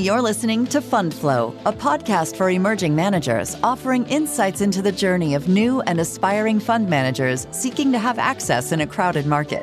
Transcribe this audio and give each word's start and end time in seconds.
You're 0.00 0.22
listening 0.22 0.66
to 0.68 0.80
Fund 0.80 1.12
Flow, 1.12 1.54
a 1.66 1.74
podcast 1.74 2.34
for 2.34 2.48
emerging 2.48 2.94
managers 2.94 3.54
offering 3.62 4.06
insights 4.06 4.62
into 4.62 4.80
the 4.80 4.90
journey 4.90 5.34
of 5.34 5.46
new 5.46 5.82
and 5.82 6.00
aspiring 6.00 6.58
fund 6.58 6.88
managers 6.88 7.46
seeking 7.50 7.92
to 7.92 7.98
have 7.98 8.18
access 8.18 8.72
in 8.72 8.80
a 8.80 8.86
crowded 8.86 9.26
market. 9.26 9.62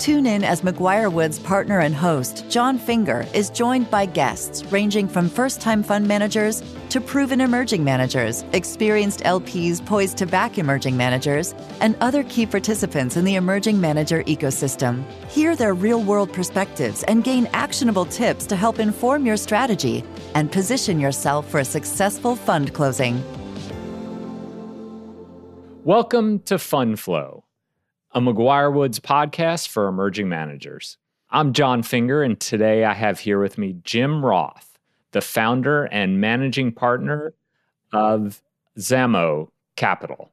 Tune 0.00 0.26
in 0.26 0.42
as 0.42 0.62
McGuire 0.62 1.12
Woods 1.12 1.38
partner 1.38 1.78
and 1.78 1.94
host, 1.94 2.44
Jon 2.50 2.78
Finger, 2.78 3.28
is 3.32 3.48
joined 3.48 3.88
by 3.88 4.06
guests 4.06 4.64
ranging 4.72 5.06
from 5.06 5.28
first 5.28 5.60
time 5.60 5.84
fund 5.84 6.08
managers 6.08 6.64
to 6.90 7.00
proven 7.00 7.40
emerging 7.40 7.84
managers, 7.84 8.44
experienced 8.52 9.20
LPs 9.20 9.84
poised 9.84 10.16
to 10.18 10.26
back 10.26 10.58
emerging 10.58 10.96
managers, 10.96 11.54
and 11.80 11.96
other 12.00 12.24
key 12.24 12.46
participants 12.46 13.16
in 13.16 13.24
the 13.24 13.36
emerging 13.36 13.80
manager 13.80 14.22
ecosystem. 14.24 15.04
Hear 15.28 15.56
their 15.56 15.74
real 15.74 16.02
world 16.02 16.32
perspectives 16.32 17.02
and 17.04 17.24
gain 17.24 17.46
actionable 17.52 18.06
tips 18.06 18.46
to 18.46 18.56
help 18.56 18.78
inform 18.78 19.26
your 19.26 19.36
strategy 19.36 20.04
and 20.34 20.50
position 20.50 21.00
yourself 21.00 21.50
for 21.50 21.60
a 21.60 21.64
successful 21.64 22.36
fund 22.36 22.74
closing. 22.74 23.22
Welcome 25.84 26.40
to 26.40 26.58
Fund 26.58 26.98
Flow 26.98 27.46
a 28.16 28.18
McGuireWoods 28.18 29.00
podcast 29.00 29.68
for 29.68 29.88
emerging 29.88 30.26
managers. 30.26 30.96
I'm 31.28 31.52
Jon 31.52 31.82
Finger, 31.82 32.22
and 32.22 32.40
today 32.40 32.82
I 32.82 32.94
have 32.94 33.20
here 33.20 33.38
with 33.38 33.58
me 33.58 33.76
Jim 33.84 34.24
Roth, 34.24 34.65
the 35.16 35.22
founder 35.22 35.84
and 35.84 36.20
managing 36.20 36.70
partner 36.70 37.32
of 37.90 38.42
Zamo 38.78 39.48
Capital. 39.74 40.30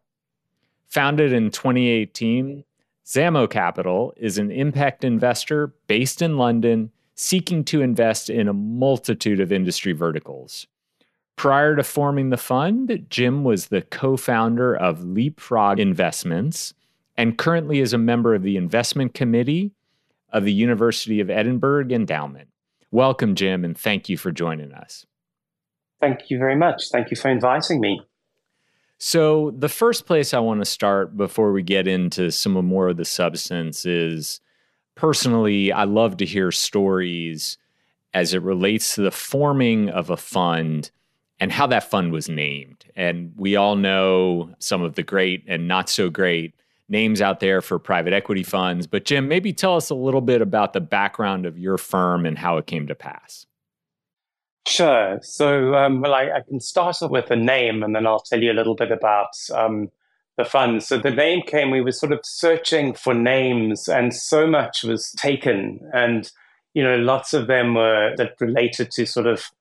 Founded 0.90 1.32
in 1.32 1.52
2018, 1.52 2.66
Zamo 3.06 3.50
Capital 3.50 4.14
is 4.18 4.38
an 4.38 4.52
impact 4.52 5.06
investor 5.06 5.68
based 5.88 6.22
in 6.22 6.38
London 6.38 6.92
seeking 7.16 7.64
to 7.64 7.82
invest 7.82 8.30
in 8.30 8.50
a 8.50 8.54
multitude 8.54 9.40
of 9.40 9.54
industry 9.54 9.94
verticals. 9.94 10.68
Prior 11.38 11.78
to 11.78 11.84
forming 11.84 12.30
the 12.30 12.36
fund, 12.36 13.06
Jim 13.10 13.46
was 13.46 13.68
the 13.68 13.84
co 13.84 14.18
founder 14.18 14.76
of 14.76 15.06
Leapfrog 15.06 15.80
Investments 15.80 16.74
and 17.16 17.38
currently 17.38 17.80
is 17.80 17.94
a 17.94 17.98
member 17.98 18.36
of 18.36 18.44
the 18.44 18.58
investment 18.58 19.14
committee 19.14 19.72
of 20.34 20.44
the 20.44 20.52
University 20.52 21.22
of 21.22 21.30
Edinburgh 21.30 21.88
Endowment. 21.90 22.50
Welcome, 22.94 23.34
Jim, 23.34 23.66
and 23.66 23.76
thank 23.76 24.08
you 24.08 24.20
for 24.20 24.32
joining 24.32 24.72
us. 24.72 25.08
Thank 26.00 26.30
you 26.30 26.38
very 26.38 26.56
much. 26.56 26.90
Thank 26.92 27.10
you 27.10 27.18
for 27.18 27.28
inviting 27.28 27.80
me. 27.80 28.00
So, 29.00 29.50
the 29.50 29.68
first 29.68 30.06
place 30.06 30.32
I 30.32 30.38
want 30.38 30.62
to 30.62 30.66
start 30.66 31.18
before 31.18 31.52
we 31.52 31.64
get 31.64 31.88
into 31.88 32.30
some 32.30 32.56
of 32.56 32.66
more 32.66 32.90
of 32.90 32.98
the 32.98 33.04
substance 33.04 33.84
is 33.88 34.42
personally, 34.94 35.72
I 35.72 35.86
love 35.86 36.18
to 36.18 36.26
hear 36.28 36.52
stories 36.52 37.58
as 38.14 38.36
it 38.36 38.44
relates 38.44 38.94
to 38.94 39.02
the 39.02 39.10
forming 39.10 39.90
of 39.90 40.12
a 40.12 40.18
fund 40.18 40.92
and 41.40 41.52
how 41.52 41.66
that 41.66 41.90
fund 41.90 42.12
was 42.12 42.30
named. 42.30 42.86
And 42.96 43.34
we 43.36 43.56
all 43.56 43.76
know 43.76 44.54
some 44.60 44.84
of 44.84 44.94
the 44.94 45.02
great 45.02 45.44
and 45.48 45.68
not 45.68 45.90
so 45.90 46.12
great 46.12 46.54
names 46.94 47.22
out 47.22 47.42
there 47.42 47.62
for 47.62 47.78
private 47.78 48.14
equity 48.14 48.44
funds. 48.44 48.88
But 48.88 49.04
Jim, 49.04 49.28
maybe 49.28 49.52
tell 49.52 49.76
us 49.76 49.90
a 49.90 49.96
little 49.96 50.22
bit 50.22 50.42
about 50.42 50.72
the 50.72 50.80
background 50.80 51.46
of 51.46 51.58
your 51.58 51.78
firm 51.78 52.26
and 52.26 52.38
how 52.38 52.58
it 52.58 52.68
came 52.68 52.88
to 52.88 52.96
pass. 52.96 53.46
Sure. 54.66 55.20
So, 55.22 55.76
um, 55.76 56.00
well, 56.00 56.14
I, 56.14 56.32
I, 56.38 56.42
can 56.48 56.62
start 56.62 57.02
off 57.02 57.12
with 57.12 57.30
a 57.30 57.36
name 57.36 57.84
and 57.84 57.94
then 57.94 58.08
I'll 58.08 58.22
tell 58.22 58.42
you 58.42 58.50
a 58.50 58.54
little 58.54 58.76
bit 58.76 58.92
about 58.92 59.36
um, 59.54 59.92
the 60.38 60.46
fund. 60.46 60.84
So, 60.84 60.98
the 60.98 61.12
name 61.12 61.42
came, 61.46 61.70
we 61.70 61.82
were 61.82 61.92
sort 61.92 62.14
of 62.14 62.22
searching 62.24 62.94
for 62.94 63.14
names, 63.14 63.90
and 63.90 64.14
so 64.14 64.48
much 64.48 64.84
was 64.84 65.12
taken. 65.18 65.82
And, 65.94 66.32
you 66.74 66.82
know, 66.82 66.96
lots 66.96 67.34
of 67.34 67.48
them 67.48 67.76
were 67.76 68.14
that 68.16 68.40
related 68.40 68.90
to 68.92 69.06
sort 69.06 69.28
of 69.28 69.52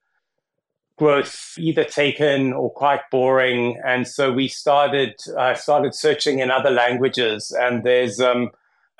growth 0.97 1.55
either 1.57 1.83
taken 1.83 2.53
or 2.53 2.69
quite 2.69 3.01
boring. 3.11 3.79
And 3.85 4.07
so 4.07 4.31
we 4.31 4.47
started 4.47 5.15
uh, 5.37 5.55
started 5.55 5.95
searching 5.95 6.39
in 6.39 6.51
other 6.51 6.69
languages. 6.69 7.55
And 7.57 7.83
there's 7.83 8.19
um, 8.19 8.51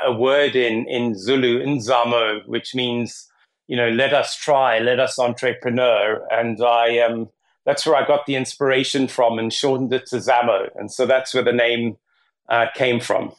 a 0.03 0.13
word 0.13 0.55
in 0.55 0.87
in 0.87 1.17
Zulu, 1.17 1.63
Nzamo, 1.63 2.45
which 2.47 2.75
means 2.75 3.29
you 3.67 3.77
know 3.77 3.89
let 3.89 4.13
us 4.13 4.35
try, 4.35 4.79
let 4.79 4.99
us 4.99 5.19
entrepreneur. 5.19 6.25
And 6.31 6.61
I 6.61 6.99
um, 6.99 7.29
that's 7.65 7.85
where 7.85 7.95
I 7.95 8.05
got 8.05 8.25
the 8.25 8.35
inspiration 8.35 9.07
from 9.07 9.39
and 9.39 9.53
shortened 9.53 9.93
it 9.93 10.05
to 10.07 10.17
Zamo. 10.17 10.69
And 10.75 10.91
so 10.91 11.05
that's 11.05 11.33
where 11.33 11.43
the 11.43 11.53
name 11.53 11.97
uh, 12.49 12.67
came 12.75 12.99
from. 12.99 13.33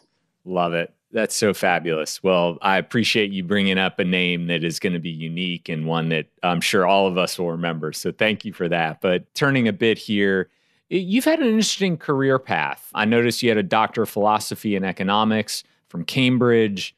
Love 0.44 0.72
it. 0.72 0.92
That's 1.14 1.36
so 1.36 1.54
fabulous. 1.54 2.24
Well, 2.24 2.58
I 2.60 2.76
appreciate 2.76 3.30
you 3.30 3.44
bringing 3.44 3.78
up 3.78 4.00
a 4.00 4.04
name 4.04 4.48
that 4.48 4.64
is 4.64 4.80
going 4.80 4.94
to 4.94 4.98
be 4.98 5.10
unique 5.10 5.68
and 5.68 5.86
one 5.86 6.08
that 6.08 6.26
I'm 6.42 6.60
sure 6.60 6.84
all 6.84 7.06
of 7.06 7.16
us 7.16 7.38
will 7.38 7.52
remember. 7.52 7.92
So 7.92 8.10
thank 8.10 8.44
you 8.44 8.52
for 8.52 8.68
that. 8.68 9.00
But 9.00 9.32
turning 9.32 9.68
a 9.68 9.72
bit 9.72 9.96
here, 9.96 10.50
you've 10.88 11.24
had 11.24 11.38
an 11.38 11.46
interesting 11.46 11.96
career 11.98 12.40
path. 12.40 12.90
I 12.96 13.04
noticed 13.04 13.44
you 13.44 13.48
had 13.48 13.58
a 13.58 13.62
doctor 13.62 14.02
of 14.02 14.08
philosophy 14.08 14.74
and 14.74 14.84
economics 14.84 15.62
from 15.86 16.04
Cambridge 16.04 16.96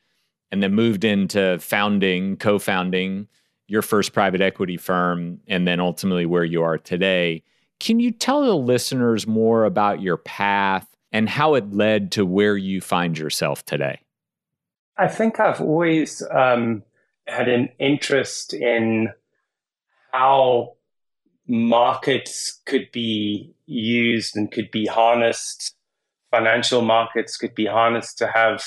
and 0.50 0.62
then 0.62 0.72
moved 0.72 1.04
into 1.04 1.58
founding, 1.58 2.38
co 2.38 2.58
founding 2.58 3.28
your 3.68 3.82
first 3.82 4.14
private 4.14 4.40
equity 4.40 4.78
firm, 4.78 5.40
and 5.46 5.68
then 5.68 5.78
ultimately 5.78 6.24
where 6.24 6.44
you 6.44 6.62
are 6.62 6.78
today. 6.78 7.42
Can 7.80 8.00
you 8.00 8.12
tell 8.12 8.42
the 8.42 8.56
listeners 8.56 9.26
more 9.26 9.66
about 9.66 10.00
your 10.00 10.16
path 10.16 10.88
and 11.12 11.28
how 11.28 11.52
it 11.52 11.74
led 11.74 12.12
to 12.12 12.24
where 12.24 12.56
you 12.56 12.80
find 12.80 13.18
yourself 13.18 13.62
today? 13.66 14.00
I 14.98 15.08
think 15.08 15.40
I've 15.40 15.60
always 15.60 16.22
um, 16.30 16.82
had 17.26 17.48
an 17.48 17.68
interest 17.78 18.54
in 18.54 19.10
how 20.12 20.76
markets 21.46 22.60
could 22.64 22.90
be 22.92 23.54
used 23.66 24.36
and 24.36 24.50
could 24.50 24.70
be 24.70 24.86
harnessed. 24.86 25.74
Financial 26.30 26.82
markets 26.82 27.36
could 27.36 27.54
be 27.54 27.66
harnessed 27.66 28.18
to 28.18 28.26
have 28.26 28.64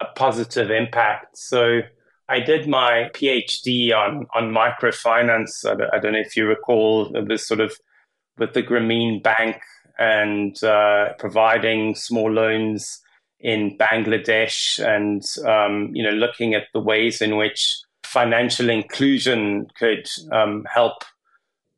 a 0.00 0.06
positive 0.16 0.70
impact. 0.70 1.38
So 1.38 1.80
I 2.28 2.40
did 2.40 2.68
my 2.68 3.10
PhD 3.12 3.92
on 3.92 4.26
on 4.34 4.52
microfinance. 4.52 5.64
I 5.68 5.74
don't, 5.74 5.94
I 5.94 5.98
don't 5.98 6.12
know 6.12 6.20
if 6.20 6.36
you 6.36 6.46
recall 6.46 7.12
this 7.26 7.46
sort 7.46 7.60
of 7.60 7.76
with 8.38 8.54
the 8.54 8.62
Grameen 8.62 9.22
Bank 9.22 9.56
and 9.98 10.62
uh, 10.64 11.12
providing 11.18 11.94
small 11.94 12.30
loans 12.30 13.00
in 13.40 13.76
Bangladesh 13.78 14.78
and 14.78 15.22
um, 15.48 15.90
you 15.94 16.02
know 16.02 16.10
looking 16.10 16.54
at 16.54 16.64
the 16.72 16.80
ways 16.80 17.20
in 17.20 17.36
which 17.36 17.76
financial 18.04 18.68
inclusion 18.68 19.66
could 19.78 20.08
um, 20.32 20.66
help 20.72 21.04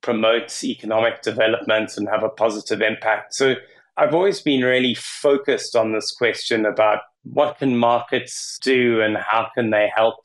promote 0.02 0.64
economic 0.64 1.22
development 1.22 1.96
and 1.96 2.08
have 2.08 2.24
a 2.24 2.28
positive 2.28 2.80
impact. 2.80 3.34
So 3.34 3.54
I've 3.96 4.14
always 4.14 4.40
been 4.40 4.62
really 4.62 4.94
focused 4.94 5.76
on 5.76 5.92
this 5.92 6.10
question 6.12 6.66
about 6.66 7.00
what 7.24 7.58
can 7.58 7.76
markets 7.76 8.58
do 8.62 9.00
and 9.00 9.16
how 9.16 9.48
can 9.54 9.70
they 9.70 9.90
help 9.94 10.16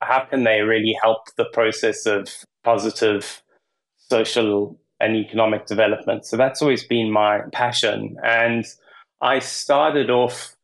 how 0.00 0.20
can 0.20 0.44
they 0.44 0.60
really 0.60 0.96
help 1.02 1.22
the 1.36 1.44
process 1.46 2.06
of 2.06 2.28
positive 2.62 3.42
social 3.96 4.78
and 5.00 5.16
economic 5.16 5.66
development. 5.66 6.24
So 6.24 6.36
that's 6.36 6.62
always 6.62 6.84
been 6.84 7.10
my 7.10 7.40
passion 7.52 8.16
and 8.24 8.64
I 9.20 9.40
started 9.40 10.08
off 10.08 10.54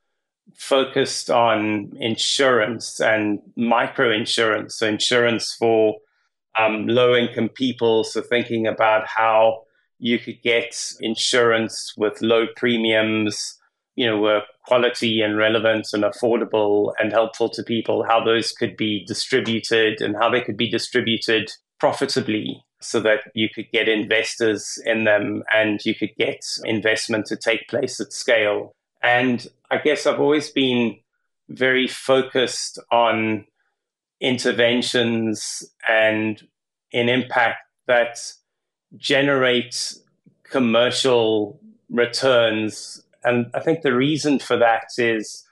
focused 0.54 1.30
on 1.30 1.92
insurance 1.98 3.00
and 3.00 3.40
micro 3.56 4.12
insurance, 4.12 4.76
so 4.78 4.86
insurance 4.86 5.54
for 5.58 5.96
um, 6.58 6.86
low 6.86 7.14
income 7.14 7.48
people. 7.48 8.04
So, 8.04 8.22
thinking 8.22 8.66
about 8.66 9.06
how 9.06 9.64
you 9.98 10.18
could 10.18 10.42
get 10.42 10.92
insurance 11.00 11.94
with 11.96 12.20
low 12.20 12.46
premiums, 12.56 13.58
you 13.96 14.06
know, 14.06 14.18
were 14.18 14.42
quality 14.66 15.20
and 15.20 15.36
relevant 15.36 15.88
and 15.92 16.04
affordable 16.04 16.92
and 16.98 17.12
helpful 17.12 17.48
to 17.50 17.62
people, 17.62 18.04
how 18.04 18.24
those 18.24 18.52
could 18.52 18.76
be 18.76 19.04
distributed 19.06 20.00
and 20.00 20.16
how 20.16 20.30
they 20.30 20.40
could 20.40 20.56
be 20.56 20.70
distributed 20.70 21.50
profitably 21.78 22.62
so 22.80 23.00
that 23.00 23.20
you 23.34 23.48
could 23.48 23.70
get 23.72 23.88
investors 23.88 24.78
in 24.84 25.04
them 25.04 25.42
and 25.54 25.84
you 25.84 25.94
could 25.94 26.14
get 26.18 26.40
investment 26.64 27.26
to 27.26 27.36
take 27.36 27.68
place 27.68 28.00
at 28.00 28.12
scale. 28.12 28.74
And 29.04 29.46
I 29.70 29.78
guess 29.78 30.06
I've 30.06 30.20
always 30.20 30.50
been 30.50 30.96
very 31.48 31.86
focused 31.86 32.78
on 32.90 33.44
interventions 34.20 35.62
and 35.88 36.42
an 36.94 37.10
impact 37.10 37.58
that 37.86 38.18
generates 38.96 40.00
commercial 40.44 41.60
returns. 41.90 43.02
And 43.24 43.50
I 43.52 43.60
think 43.60 43.82
the 43.82 43.94
reason 43.94 44.38
for 44.38 44.56
that 44.56 44.88
is 44.96 45.44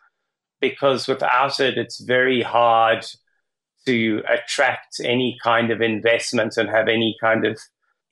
because 0.60 1.06
without 1.06 1.60
it, 1.60 1.76
it's 1.76 2.00
very 2.00 2.40
hard 2.40 3.04
to 3.84 4.22
attract 4.28 5.00
any 5.04 5.36
kind 5.42 5.70
of 5.70 5.82
investment 5.82 6.56
and 6.56 6.70
have 6.70 6.88
any 6.88 7.16
kind 7.20 7.44
of 7.44 7.58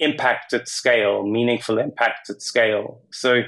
impact 0.01 0.53
at 0.53 0.69
scale, 0.69 1.27
meaningful 1.27 1.79
impact 1.79 2.29
at 2.29 2.43
scale. 2.43 3.01
So 3.11 3.43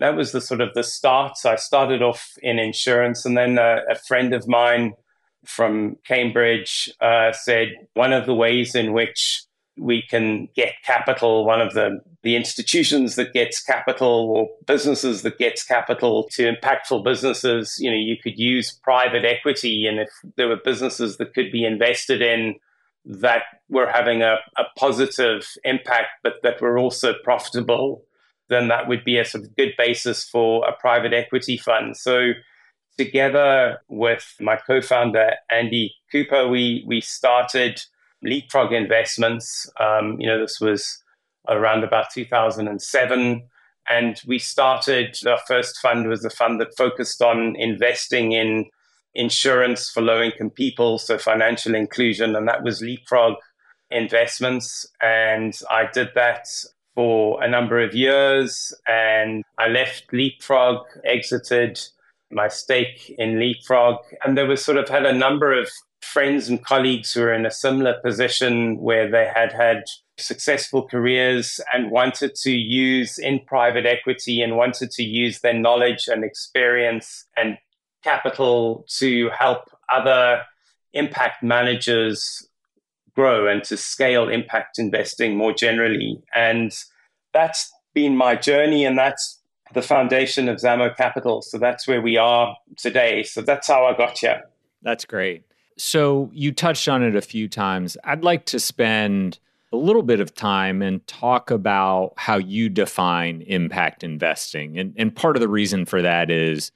that 0.00 0.16
was 0.16 0.32
the 0.32 0.40
sort 0.40 0.60
of 0.60 0.74
the 0.74 0.82
start. 0.82 1.38
I 1.44 1.56
started 1.56 2.02
off 2.02 2.32
in 2.42 2.58
insurance, 2.58 3.24
and 3.24 3.36
then 3.36 3.58
a, 3.58 3.80
a 3.90 3.94
friend 3.94 4.34
of 4.34 4.48
mine 4.48 4.94
from 5.44 5.96
Cambridge 6.06 6.90
uh, 7.00 7.32
said 7.32 7.68
one 7.94 8.12
of 8.12 8.26
the 8.26 8.34
ways 8.34 8.74
in 8.74 8.92
which 8.92 9.42
we 9.76 10.02
can 10.02 10.48
get 10.54 10.74
capital, 10.84 11.44
one 11.44 11.60
of 11.60 11.74
the, 11.74 12.00
the 12.22 12.36
institutions 12.36 13.16
that 13.16 13.32
gets 13.32 13.62
capital 13.62 14.32
or 14.34 14.48
businesses 14.66 15.22
that 15.22 15.36
gets 15.36 15.64
capital 15.64 16.28
to 16.30 16.52
impactful 16.52 17.04
businesses. 17.04 17.76
You 17.78 17.90
know, 17.90 17.96
you 17.96 18.16
could 18.22 18.38
use 18.38 18.72
private 18.82 19.24
equity, 19.24 19.86
and 19.86 19.98
if 19.98 20.10
there 20.36 20.48
were 20.48 20.60
businesses 20.64 21.16
that 21.16 21.34
could 21.34 21.50
be 21.50 21.64
invested 21.64 22.22
in 22.22 22.54
that 23.04 23.42
were 23.68 23.90
having 23.90 24.22
a, 24.22 24.36
a 24.56 24.64
positive 24.78 25.46
impact, 25.64 26.08
but 26.22 26.34
that 26.42 26.60
were 26.60 26.78
also 26.78 27.12
profitable, 27.22 28.02
then 28.48 28.68
that 28.68 28.88
would 28.88 29.04
be 29.04 29.18
a 29.18 29.24
sort 29.24 29.44
of 29.44 29.56
good 29.56 29.72
basis 29.78 30.24
for 30.24 30.66
a 30.68 30.76
private 30.80 31.12
equity 31.12 31.56
fund. 31.56 31.96
So 31.96 32.32
together 32.98 33.78
with 33.88 34.34
my 34.40 34.56
co-founder 34.56 35.32
Andy 35.50 35.94
Cooper, 36.12 36.48
we 36.48 36.84
we 36.86 37.00
started 37.00 37.80
Leapfrog 38.22 38.72
Investments. 38.72 39.70
Um, 39.80 40.16
you 40.18 40.26
know, 40.26 40.40
this 40.40 40.60
was 40.60 41.02
around 41.48 41.84
about 41.84 42.10
2007. 42.12 43.48
And 43.88 44.20
we 44.26 44.38
started, 44.38 45.16
our 45.26 45.40
first 45.46 45.78
fund 45.80 46.08
was 46.08 46.24
a 46.24 46.30
fund 46.30 46.60
that 46.60 46.76
focused 46.76 47.20
on 47.20 47.54
investing 47.56 48.32
in 48.32 48.66
insurance 49.14 49.90
for 49.90 50.00
low 50.00 50.22
income 50.22 50.50
people, 50.50 50.98
so 50.98 51.18
financial 51.18 51.74
inclusion. 51.74 52.34
And 52.34 52.48
that 52.48 52.64
was 52.64 52.80
Leapfrog 52.80 53.34
Investments. 53.90 54.86
And 55.02 55.54
I 55.70 55.84
did 55.92 56.08
that 56.14 56.46
for 56.94 57.42
a 57.42 57.48
number 57.48 57.82
of 57.82 57.94
years. 57.94 58.72
And 58.86 59.44
I 59.58 59.68
left 59.68 60.12
Leapfrog, 60.12 60.84
exited 61.04 61.80
my 62.30 62.48
stake 62.48 63.14
in 63.18 63.38
Leapfrog. 63.38 63.98
And 64.24 64.36
there 64.36 64.46
was 64.46 64.64
sort 64.64 64.78
of 64.78 64.88
had 64.88 65.06
a 65.06 65.12
number 65.12 65.52
of 65.58 65.68
friends 66.00 66.48
and 66.48 66.64
colleagues 66.64 67.12
who 67.12 67.22
were 67.22 67.32
in 67.32 67.46
a 67.46 67.50
similar 67.50 67.94
position 68.04 68.78
where 68.78 69.10
they 69.10 69.30
had 69.34 69.52
had 69.52 69.84
successful 70.18 70.86
careers 70.86 71.60
and 71.72 71.90
wanted 71.90 72.34
to 72.36 72.52
use 72.52 73.18
in 73.18 73.40
private 73.40 73.86
equity 73.86 74.42
and 74.42 74.56
wanted 74.56 74.90
to 74.90 75.02
use 75.02 75.40
their 75.40 75.54
knowledge 75.54 76.06
and 76.06 76.22
experience 76.22 77.26
and 77.36 77.58
capital 78.04 78.84
to 78.88 79.30
help 79.30 79.64
other 79.90 80.42
impact 80.92 81.42
managers 81.42 82.46
grow 83.14 83.46
and 83.46 83.62
to 83.64 83.76
scale 83.76 84.28
impact 84.28 84.78
investing 84.78 85.36
more 85.36 85.52
generally. 85.52 86.20
And 86.34 86.72
that's 87.32 87.72
been 87.94 88.16
my 88.16 88.34
journey 88.34 88.84
and 88.84 88.98
that's 88.98 89.40
the 89.72 89.82
foundation 89.82 90.48
of 90.48 90.58
Zamo 90.58 90.94
Capital. 90.96 91.42
So 91.42 91.58
that's 91.58 91.86
where 91.86 92.00
we 92.00 92.16
are 92.16 92.56
today. 92.76 93.22
So 93.22 93.42
that's 93.42 93.66
how 93.68 93.86
I 93.86 93.96
got 93.96 94.18
here. 94.18 94.42
That's 94.82 95.04
great. 95.04 95.44
So 95.76 96.30
you 96.32 96.52
touched 96.52 96.88
on 96.88 97.02
it 97.02 97.16
a 97.16 97.20
few 97.20 97.48
times. 97.48 97.96
I'd 98.04 98.22
like 98.22 98.46
to 98.46 98.60
spend 98.60 99.38
a 99.72 99.76
little 99.76 100.02
bit 100.02 100.20
of 100.20 100.34
time 100.34 100.82
and 100.82 101.04
talk 101.06 101.50
about 101.50 102.12
how 102.16 102.36
you 102.36 102.68
define 102.68 103.42
impact 103.42 104.04
investing. 104.04 104.78
And, 104.78 104.94
and 104.96 105.14
part 105.14 105.36
of 105.36 105.40
the 105.40 105.48
reason 105.48 105.84
for 105.84 106.00
that 106.00 106.30
is 106.30 106.70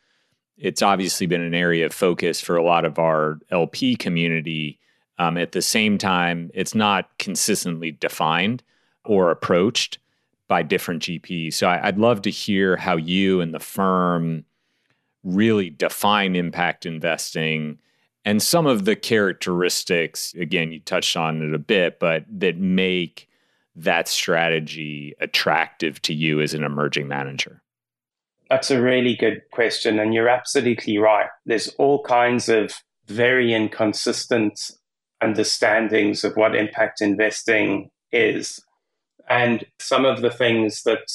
it's 0.57 0.83
obviously 0.83 1.27
been 1.27 1.41
an 1.41 1.55
area 1.55 1.87
of 1.87 1.93
focus 1.93 2.41
for 2.41 2.57
a 2.57 2.65
lot 2.65 2.85
of 2.85 2.99
our 2.99 3.39
LP 3.51 3.95
community. 3.95 4.81
Um, 5.19 5.37
at 5.37 5.53
the 5.53 5.63
same 5.63 5.99
time, 5.99 6.51
it's 6.55 6.75
not 6.75 7.11
consistently 7.19 7.91
defined 7.91 8.63
or 9.05 9.31
approached 9.31 9.99
by 10.47 10.63
different 10.63 11.03
GPs. 11.03 11.55
So 11.55 11.69
I, 11.69 11.89
I'd 11.89 11.99
love 11.99 12.23
to 12.23 12.31
hear 12.31 12.77
how 12.77 12.97
you 12.97 13.41
and 13.41 13.53
the 13.53 13.61
firm 13.61 14.45
really 15.25 15.71
define 15.71 16.37
impact 16.37 16.87
investing 16.87 17.79
and 18.25 18.43
some 18.43 18.67
of 18.67 18.85
the 18.85 18.97
characteristics 18.97 20.35
again 20.35 20.71
you 20.71 20.81
touched 20.81 21.17
on 21.17 21.43
it 21.43 21.55
a 21.55 21.59
bit 21.59 21.99
but 21.99 22.25
that 22.29 22.57
make 22.57 23.29
that 23.75 24.09
strategy 24.09 25.15
attractive 25.21 26.01
to 26.03 26.15
you 26.15 26.41
as 26.41 26.55
an 26.55 26.63
emerging 26.63 27.09
manager 27.09 27.63
that's 28.49 28.71
a 28.71 28.81
really 28.81 29.17
good 29.17 29.43
question 29.51 29.99
and 29.99 30.15
you're 30.15 30.29
absolutely 30.29 30.99
right 30.99 31.29
there's 31.47 31.69
all 31.79 32.03
kinds 32.05 32.49
of 32.49 32.73
very 33.07 33.53
inconsistent 33.53 34.71
understandings 35.21 36.25
of 36.25 36.37
what 36.37 36.55
impact 36.55 37.01
investing 37.01 37.91
is 38.13 38.61
and 39.29 39.65
some 39.79 40.05
of 40.05 40.23
the 40.23 40.31
things 40.31 40.83
that 40.83 41.07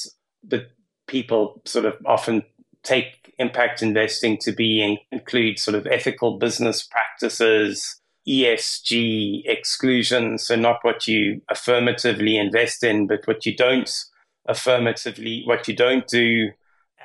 that 0.48 0.70
people 1.06 1.60
sort 1.64 1.84
of 1.84 1.94
often 2.06 2.42
take 2.82 3.32
impact 3.38 3.82
investing 3.82 4.38
to 4.38 4.52
be 4.52 4.98
include 5.10 5.58
sort 5.58 5.74
of 5.74 5.86
ethical 5.86 6.38
business 6.38 6.82
practices, 6.82 8.00
ESG 8.28 9.42
exclusions, 9.46 10.46
so 10.46 10.54
not 10.54 10.78
what 10.82 11.06
you 11.08 11.40
affirmatively 11.50 12.36
invest 12.36 12.84
in, 12.84 13.06
but 13.06 13.26
what 13.26 13.44
you 13.44 13.56
don't 13.56 13.90
affirmatively, 14.46 15.42
what 15.46 15.66
you 15.66 15.74
don't 15.74 16.06
do. 16.06 16.50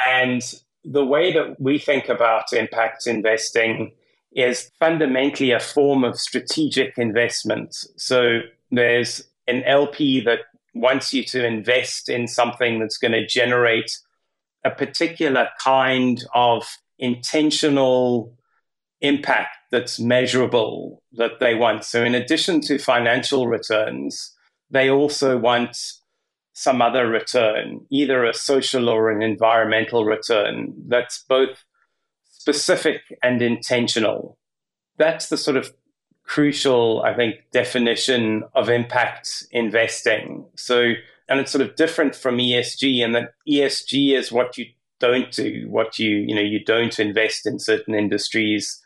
And 0.08 0.42
the 0.84 1.06
way 1.06 1.34
that 1.34 1.60
we 1.60 1.80
think 1.80 2.10
about 2.10 2.54
impact 2.54 3.08
investing 3.08 3.94
is 4.32 4.72
fundamentally 4.80 5.52
a 5.52 5.60
form 5.60 6.04
of 6.04 6.20
strategic 6.20 6.98
investment. 6.98 7.76
So 7.98 8.42
there's 8.72 9.28
an 9.48 9.64
LP 9.64 10.22
that 10.22 10.40
wants 10.76 11.14
you 11.14 11.24
to 11.26 11.46
invest 11.46 12.10
in 12.10 12.28
something 12.28 12.80
that's 12.80 12.98
going 12.98 13.12
to 13.12 13.26
generate 13.26 13.92
a 14.64 14.70
particular 14.70 15.50
kind 15.64 16.24
of 16.34 16.68
intentional 17.00 18.38
impact 19.02 19.56
that's 19.72 20.00
measurable 20.00 21.02
that 21.14 21.40
they 21.40 21.56
want. 21.56 21.84
So, 21.86 22.04
in 22.04 22.16
addition 22.16 22.62
to 22.62 22.78
financial 22.78 23.48
returns, 23.48 24.36
they 24.70 24.90
also 24.90 25.38
want 25.38 25.78
some 26.54 26.82
other 26.82 27.08
return, 27.08 27.86
either 27.90 28.26
a 28.26 28.34
social 28.34 28.90
or 28.90 29.10
an 29.10 29.22
environmental 29.22 30.04
return 30.04 30.74
that's 30.88 31.24
both 31.30 31.64
specific 32.54 33.02
and 33.24 33.42
intentional. 33.42 34.38
That's 34.98 35.30
the 35.30 35.38
sort 35.38 35.58
of 35.58 35.74
crucial, 36.24 37.02
I 37.04 37.16
think, 37.16 37.36
definition 37.52 38.44
of 38.54 38.70
impact 38.70 39.44
investing. 39.52 40.46
So, 40.56 40.94
and 41.28 41.40
it's 41.40 41.52
sort 41.52 41.68
of 41.68 41.76
different 41.76 42.16
from 42.16 42.38
ESG 42.38 43.04
and 43.04 43.16
that 43.16 43.34
ESG 43.48 44.16
is 44.16 44.32
what 44.32 44.58
you 44.58 44.66
don't 45.00 45.32
do, 45.32 45.66
what 45.70 45.98
you, 45.98 46.10
you 46.10 46.36
know, 46.36 46.42
you 46.42 46.64
don't 46.64 47.00
invest 47.00 47.46
in 47.46 47.60
certain 47.60 47.96
industries. 47.96 48.82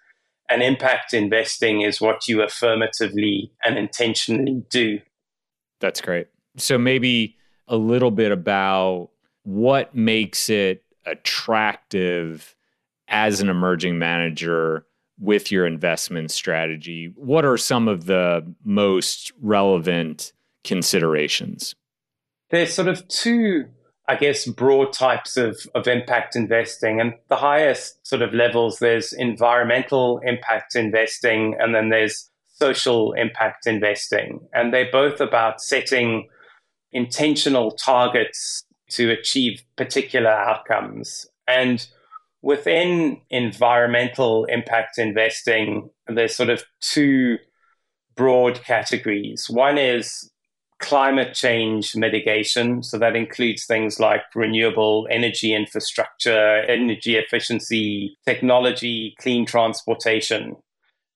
And 0.50 0.62
impact 0.62 1.14
investing 1.14 1.82
is 1.82 2.00
what 2.00 2.28
you 2.28 2.42
affirmatively 2.42 3.52
and 3.64 3.78
intentionally 3.78 4.64
do. 4.70 5.00
That's 5.80 6.02
great. 6.02 6.28
So 6.58 6.78
maybe 6.78 7.38
a 7.68 7.78
little 7.78 8.12
bit 8.12 8.32
about 8.32 9.10
what 9.44 9.96
makes 9.96 10.50
it 10.50 10.84
attractive 11.06 12.56
as 13.14 13.40
an 13.40 13.48
emerging 13.48 13.98
manager 13.98 14.86
with 15.20 15.52
your 15.52 15.66
investment 15.66 16.32
strategy. 16.32 17.14
What 17.16 17.46
are 17.46 17.58
some 17.58 17.88
of 17.88 18.08
the 18.08 18.54
most 18.66 19.32
relevant 19.40 20.34
considerations? 20.66 21.76
there's 22.54 22.72
sort 22.72 22.88
of 22.88 23.06
two, 23.08 23.66
I 24.08 24.16
guess, 24.16 24.46
broad 24.46 24.94
types 24.94 25.38
of, 25.38 25.60
of 25.74 25.88
impact 25.88 26.36
investing. 26.36 27.02
And 27.02 27.16
the 27.28 27.36
highest 27.36 28.06
sort 28.06 28.22
of 28.22 28.32
levels, 28.32 28.78
there's 28.78 29.12
environmental 29.12 30.20
impact 30.24 30.76
investing, 30.76 31.56
and 31.60 31.74
then 31.74 31.90
there's 31.90 32.30
social 32.54 33.14
impact 33.14 33.66
investing. 33.66 34.40
And 34.54 34.72
they're 34.72 34.92
both 34.92 35.20
about 35.20 35.62
setting 35.62 36.30
intentional 36.92 37.72
targets 37.72 38.64
to 38.92 39.10
achieve 39.10 39.64
particular 39.76 40.30
outcomes. 40.30 41.26
And 41.48 41.86
within 42.44 43.22
environmental 43.30 44.46
impact 44.46 45.00
investing, 45.00 45.90
there's 46.08 46.36
sort 46.36 46.50
of 46.50 46.64
two 46.82 47.38
broad 48.16 48.62
categories. 48.64 49.50
One 49.50 49.78
is 49.78 50.30
climate 50.80 51.34
change 51.34 51.96
mitigation. 51.96 52.84
So 52.84 53.00
that 53.00 53.16
includes 53.16 53.66
things 53.66 53.98
like 53.98 54.24
renewable 54.36 55.08
energy 55.10 55.56
infrastructure, 55.56 56.64
energy 56.68 57.16
efficiency, 57.16 58.18
technology, 58.26 59.16
clean 59.22 59.46
transportation. 59.46 60.58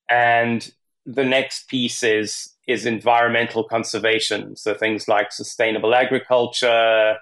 And 0.09 0.71
the 1.05 1.25
next 1.25 1.67
piece 1.67 2.01
is 2.03 2.53
is 2.67 2.85
environmental 2.85 3.63
conservation. 3.65 4.55
So 4.55 4.73
things 4.73 5.07
like 5.07 5.31
sustainable 5.31 5.93
agriculture, 5.93 7.17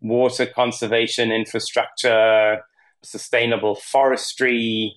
water 0.00 0.46
conservation 0.46 1.32
infrastructure, 1.32 2.62
sustainable 3.02 3.74
forestry. 3.74 4.94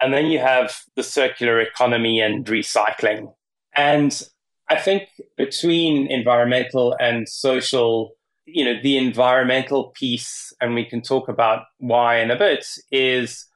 And 0.00 0.12
then 0.12 0.26
you 0.26 0.38
have 0.38 0.80
the 0.96 1.02
circular 1.02 1.60
economy 1.60 2.20
and 2.20 2.44
recycling. 2.46 3.34
And 3.74 4.22
I 4.68 4.76
think 4.76 5.08
between 5.36 6.10
environmental 6.10 6.96
and 7.00 7.28
social, 7.28 8.12
you 8.46 8.64
know, 8.64 8.80
the 8.82 8.96
environmental 8.96 9.88
piece, 9.90 10.52
and 10.60 10.74
we 10.74 10.84
can 10.84 11.02
talk 11.02 11.28
about 11.28 11.64
why 11.78 12.20
in 12.20 12.30
a 12.30 12.38
bit, 12.38 12.66
is 12.90 13.46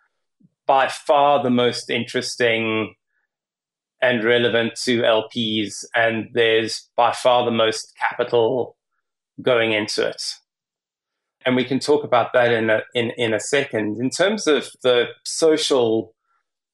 by 0.66 0.88
far 0.88 1.42
the 1.42 1.50
most 1.50 1.90
interesting 1.90 2.94
and 4.02 4.23
relevant 4.23 4.75
to 4.85 5.00
LPs, 5.02 5.85
and 5.94 6.28
there's 6.35 6.90
by 6.97 7.12
far 7.12 7.44
the 7.44 7.50
most 7.50 7.94
capital 7.99 8.76
going 9.40 9.73
into 9.73 10.06
it. 10.06 10.23
And 11.44 11.56
we 11.56 11.64
can 11.64 11.78
talk 11.78 12.04
about 12.04 12.32
that 12.32 12.52
in 12.52 12.70
a, 12.70 12.82
in, 12.94 13.10
in 13.16 13.34
a 13.34 13.40
second. 13.40 14.00
In 14.00 14.10
terms 14.10 14.46
of 14.46 14.68
the 14.82 15.08
social 15.24 16.14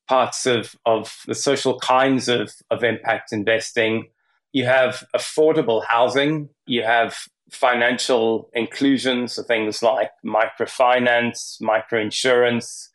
parts 0.09 0.47
of, 0.47 0.77
of 0.87 1.17
the 1.27 1.35
social 1.35 1.79
kinds 1.81 2.29
of, 2.29 2.53
of 2.71 2.85
impact 2.85 3.33
investing, 3.33 4.09
you 4.53 4.65
have 4.65 5.05
affordable 5.15 5.85
housing, 5.85 6.49
you 6.67 6.83
have 6.83 7.17
financial 7.51 8.51
inclusion, 8.55 9.29
so 9.29 9.43
things 9.43 9.83
like 9.83 10.11
microfinance, 10.25 11.61
microinsurance, 11.61 12.89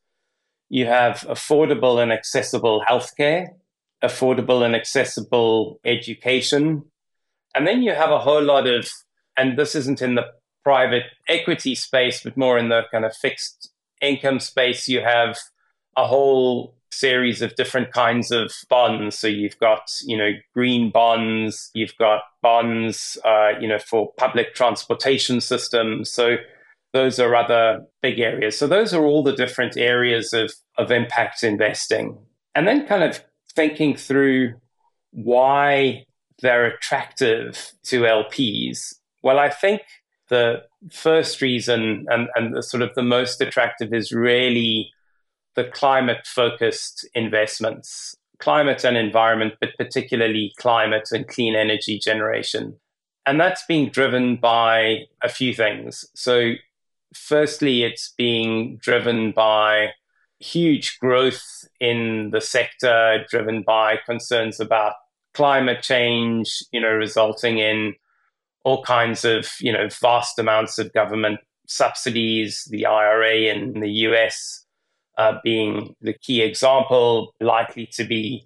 you 0.70 0.86
have 0.86 1.22
affordable 1.30 2.02
and 2.02 2.12
accessible 2.12 2.84
healthcare, 2.90 3.48
affordable 4.04 4.66
and 4.66 4.76
accessible 4.76 5.80
education. 5.86 6.84
And 7.54 7.68
then 7.68 7.84
you 7.84 7.94
have 7.94 8.12
a 8.12 8.20
whole 8.20 8.44
lot 8.44 8.68
of, 8.68 8.90
and 9.38 9.58
this 9.58 9.76
isn't 9.76 10.02
in 10.02 10.16
the 10.16 10.26
private 10.66 11.04
equity 11.30 11.76
space, 11.76 12.24
but 12.24 12.36
more 12.36 12.58
in 12.58 12.68
the 12.70 12.82
kind 12.92 13.06
of 13.06 13.16
fixed 13.16 13.72
income 14.02 14.40
space, 14.40 14.90
you 14.90 15.00
have 15.00 15.38
a 15.96 16.06
whole 16.06 16.76
series 16.92 17.42
of 17.42 17.56
different 17.56 17.92
kinds 17.94 18.32
of 18.32 18.52
bonds. 18.70 19.18
So 19.18 19.28
you've 19.28 19.60
got, 19.60 19.92
you 20.04 20.18
know, 20.18 20.32
green 20.54 20.90
bonds, 20.90 21.70
you've 21.74 21.96
got 21.98 22.22
bonds, 22.42 23.18
uh, 23.24 23.52
you 23.60 23.68
know, 23.68 23.80
for 23.80 24.12
public 24.18 24.56
transportation 24.56 25.40
systems. 25.40 26.10
So 26.10 26.38
those 26.94 27.20
are 27.20 27.36
other 27.36 27.86
big 28.02 28.20
areas. 28.20 28.58
So 28.58 28.68
those 28.68 28.94
are 28.94 29.06
all 29.06 29.24
the 29.24 29.36
different 29.36 29.78
areas 29.78 30.34
of, 30.34 30.52
of 30.78 30.92
impact 30.92 31.44
investing. 31.44 32.18
And 32.56 32.68
then 32.68 32.88
kind 32.88 33.04
of 33.04 33.24
thinking 33.54 33.96
through 33.96 34.56
why 35.12 36.06
they're 36.42 36.66
attractive 36.66 37.74
to 37.84 38.02
LPs. 38.02 38.96
Well, 39.24 39.40
I 39.40 39.50
think 39.50 39.82
the 40.30 40.64
first 40.92 41.42
reason 41.42 42.06
and, 42.10 42.28
and 42.36 42.56
the 42.56 42.64
sort 42.64 42.84
of 42.84 42.94
the 42.96 43.04
most 43.04 43.42
attractive 43.42 43.94
is 43.94 44.12
really 44.12 44.92
the 45.56 45.66
climate 45.66 46.26
focused 46.26 47.08
investments, 47.14 48.16
climate 48.40 48.84
and 48.84 48.98
environment, 48.98 49.54
but 49.60 49.70
particularly 49.78 50.54
climate 50.58 51.10
and 51.12 51.28
clean 51.28 51.56
energy 51.56 52.00
generation. 52.00 52.76
And 53.26 53.40
that's 53.40 53.64
being 53.66 53.90
driven 53.90 54.36
by 54.36 55.06
a 55.24 55.30
few 55.30 55.54
things. 55.54 56.06
So 56.16 56.54
firstly, 57.14 57.84
it's 57.84 58.14
being 58.18 58.78
driven 58.78 59.32
by 59.32 59.92
huge 60.40 61.00
growth 61.00 61.44
in 61.80 62.30
the 62.32 62.42
sector, 62.42 63.26
driven 63.30 63.64
by 63.64 63.98
concerns 64.06 64.60
about 64.60 64.94
climate 65.34 65.82
change, 65.82 66.64
you 66.72 66.82
know, 66.82 66.92
resulting 66.92 67.58
in 67.58 67.96
all 68.66 68.84
kinds 68.84 69.24
of, 69.24 69.48
you 69.62 69.72
know, 69.72 69.88
vast 70.02 70.38
amounts 70.38 70.78
of 70.78 70.92
government 70.92 71.40
subsidies, 71.68 72.68
the 72.70 72.86
IRA 72.86 73.54
in 73.54 73.80
the 73.80 73.90
US 73.90 74.66
uh, 75.18 75.34
being 75.44 75.96
the 76.02 76.14
key 76.14 76.42
example, 76.42 77.34
likely 77.40 77.86
to 77.94 78.04
be 78.04 78.46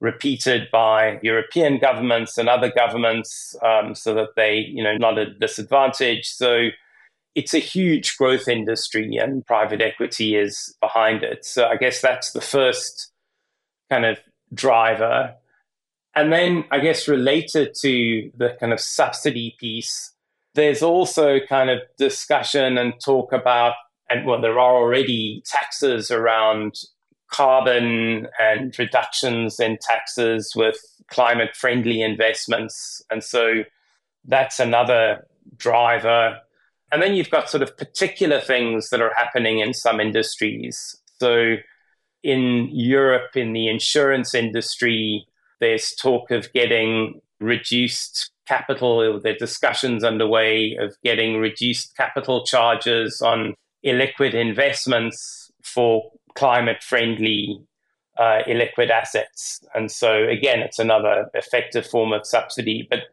repeated 0.00 0.68
by 0.72 1.20
European 1.22 1.78
governments 1.78 2.36
and 2.36 2.48
other 2.48 2.70
governments 2.70 3.54
um, 3.62 3.94
so 3.94 4.12
that 4.14 4.30
they, 4.34 4.56
you 4.56 4.82
know, 4.82 4.96
not 4.96 5.16
at 5.16 5.38
disadvantage. 5.38 6.26
So 6.26 6.68
it's 7.36 7.54
a 7.54 7.60
huge 7.60 8.16
growth 8.16 8.48
industry 8.48 9.16
and 9.16 9.46
private 9.46 9.80
equity 9.80 10.34
is 10.34 10.76
behind 10.80 11.22
it. 11.22 11.44
So 11.44 11.66
I 11.66 11.76
guess 11.76 12.00
that's 12.00 12.32
the 12.32 12.40
first 12.40 13.12
kind 13.90 14.04
of 14.04 14.18
driver. 14.52 15.34
And 16.14 16.32
then 16.32 16.64
I 16.70 16.78
guess 16.78 17.08
related 17.08 17.74
to 17.80 18.30
the 18.36 18.56
kind 18.60 18.72
of 18.72 18.80
subsidy 18.80 19.56
piece, 19.58 20.12
there's 20.54 20.82
also 20.82 21.38
kind 21.48 21.70
of 21.70 21.78
discussion 21.96 22.76
and 22.76 22.94
talk 23.02 23.32
about, 23.32 23.74
and 24.10 24.26
well, 24.26 24.40
there 24.40 24.58
are 24.58 24.76
already 24.76 25.42
taxes 25.46 26.10
around 26.10 26.74
carbon 27.28 28.28
and 28.38 28.78
reductions 28.78 29.58
in 29.58 29.78
taxes 29.80 30.52
with 30.54 30.76
climate 31.08 31.56
friendly 31.56 32.02
investments. 32.02 33.02
And 33.10 33.24
so 33.24 33.64
that's 34.26 34.60
another 34.60 35.26
driver. 35.56 36.38
And 36.92 37.02
then 37.02 37.14
you've 37.14 37.30
got 37.30 37.48
sort 37.48 37.62
of 37.62 37.76
particular 37.78 38.38
things 38.38 38.90
that 38.90 39.00
are 39.00 39.14
happening 39.16 39.60
in 39.60 39.72
some 39.72 39.98
industries. 39.98 40.94
So 41.18 41.56
in 42.22 42.68
Europe, 42.70 43.34
in 43.34 43.54
the 43.54 43.68
insurance 43.68 44.34
industry, 44.34 45.26
there's 45.62 45.94
talk 45.94 46.32
of 46.32 46.52
getting 46.52 47.20
reduced 47.40 48.32
capital. 48.48 49.20
There 49.20 49.32
are 49.32 49.36
discussions 49.36 50.02
underway 50.02 50.76
of 50.78 50.96
getting 51.04 51.36
reduced 51.36 51.96
capital 51.96 52.44
charges 52.44 53.22
on 53.22 53.54
illiquid 53.86 54.34
investments 54.34 55.52
for 55.62 56.10
climate 56.34 56.82
friendly 56.82 57.60
uh, 58.18 58.42
illiquid 58.48 58.90
assets. 58.90 59.62
And 59.72 59.88
so, 59.88 60.28
again, 60.28 60.58
it's 60.58 60.80
another 60.80 61.30
effective 61.32 61.86
form 61.86 62.12
of 62.12 62.26
subsidy. 62.26 62.84
But 62.90 63.04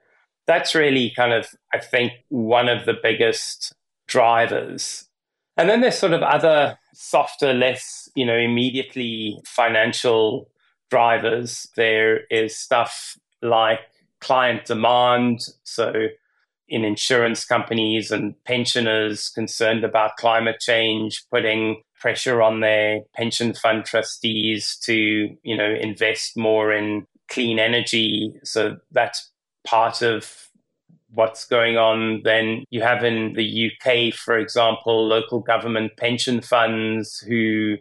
that's 0.47 0.73
really 0.73 1.13
kind 1.15 1.33
of, 1.33 1.49
I 1.71 1.77
think, 1.77 2.13
one 2.29 2.67
of 2.67 2.85
the 2.87 2.95
biggest 3.01 3.75
drivers. 4.07 5.07
And 5.55 5.69
then 5.69 5.81
there's 5.81 5.99
sort 5.99 6.13
of 6.13 6.23
other 6.23 6.79
softer, 6.95 7.53
less, 7.53 8.09
you 8.15 8.25
know, 8.25 8.37
immediately 8.37 9.39
financial 9.45 10.49
drivers. 10.89 11.67
There 11.75 12.21
is 12.29 12.57
stuff 12.57 13.17
like 13.41 13.79
client 14.19 14.65
demand. 14.65 15.41
So 15.63 16.07
in 16.67 16.83
insurance 16.83 17.45
companies 17.45 18.11
and 18.11 18.35
pensioners 18.43 19.29
concerned 19.29 19.83
about 19.83 20.17
climate 20.17 20.59
change, 20.59 21.23
putting 21.31 21.81
pressure 21.99 22.41
on 22.41 22.61
their 22.61 23.01
pension 23.15 23.53
fund 23.53 23.85
trustees 23.85 24.77
to, 24.83 24.93
you 24.93 25.57
know, 25.57 25.69
invest 25.69 26.37
more 26.37 26.71
in 26.71 27.05
clean 27.27 27.59
energy. 27.59 28.33
So 28.43 28.77
that's 28.91 29.31
part 29.65 30.01
of 30.01 30.49
what's 31.11 31.45
going 31.45 31.77
on. 31.77 32.21
Then 32.23 32.63
you 32.69 32.81
have 32.81 33.03
in 33.03 33.33
the 33.33 33.71
UK, 33.71 34.13
for 34.13 34.37
example, 34.37 35.07
local 35.07 35.39
government 35.39 35.93
pension 35.97 36.41
funds 36.41 37.19
who 37.19 37.77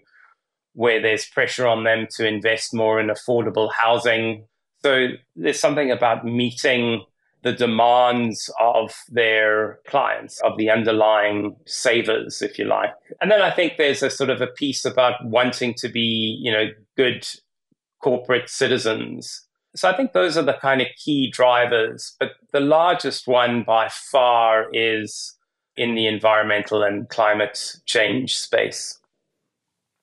where 0.79 1.01
there's 1.03 1.27
pressure 1.27 1.67
on 1.67 1.85
them 1.85 2.07
to 2.17 2.27
invest 2.27 2.73
more 2.73 3.01
in 3.01 3.09
affordable 3.09 3.71
housing. 3.73 4.47
So 4.83 5.09
there's 5.35 5.59
something 5.59 5.91
about 5.91 6.25
meeting 6.25 7.05
the 7.43 7.53
demands 7.53 8.51
of 8.61 8.95
their 9.09 9.79
clients, 9.87 10.41
of 10.41 10.57
the 10.57 10.71
underlying 10.71 11.57
savers, 11.67 12.43
if 12.43 12.59
you 12.59 12.65
like. 12.65 12.91
And 13.21 13.31
then 13.31 13.43
I 13.43 13.51
think 13.51 13.75
there's 13.77 14.03
a 14.03 14.11
sort 14.11 14.31
of 14.31 14.41
a 14.41 14.47
piece 14.47 14.85
about 14.85 15.25
wanting 15.25 15.75
to 15.79 15.89
be, 15.89 16.39
you 16.41 16.53
know, 16.53 16.67
good 16.97 17.27
corporate 18.01 18.49
citizens 18.49 19.49
so 19.79 19.89
I 19.89 19.97
think 19.97 20.13
those 20.13 20.37
are 20.37 20.43
the 20.43 20.55
kind 20.55 20.81
of 20.81 20.89
key 20.97 21.31
drivers. 21.31 22.17
But 22.19 22.33
the 22.53 22.61
largest 22.61 23.29
one 23.29 23.63
by 23.63 23.89
far 23.89 24.67
is 24.73 25.37
in 25.77 25.95
the 25.95 26.07
environmental 26.07 26.83
and 26.83 27.09
climate 27.09 27.77
change 27.87 28.37
space. 28.37 28.98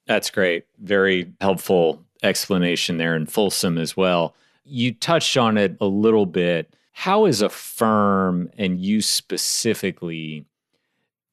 That's 0.07 0.29
great. 0.29 0.65
Very 0.79 1.33
helpful 1.41 2.03
explanation 2.23 2.97
there 2.97 3.15
and 3.15 3.31
fulsome 3.31 3.77
as 3.77 3.97
well. 3.97 4.35
You 4.63 4.93
touched 4.93 5.37
on 5.37 5.57
it 5.57 5.77
a 5.79 5.85
little 5.85 6.25
bit. 6.25 6.75
How, 6.91 7.25
as 7.25 7.41
a 7.41 7.49
firm 7.49 8.49
and 8.57 8.79
you 8.79 9.01
specifically, 9.01 10.45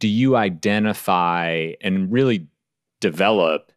do 0.00 0.08
you 0.08 0.36
identify 0.36 1.72
and 1.80 2.10
really 2.10 2.46
develop 3.00 3.72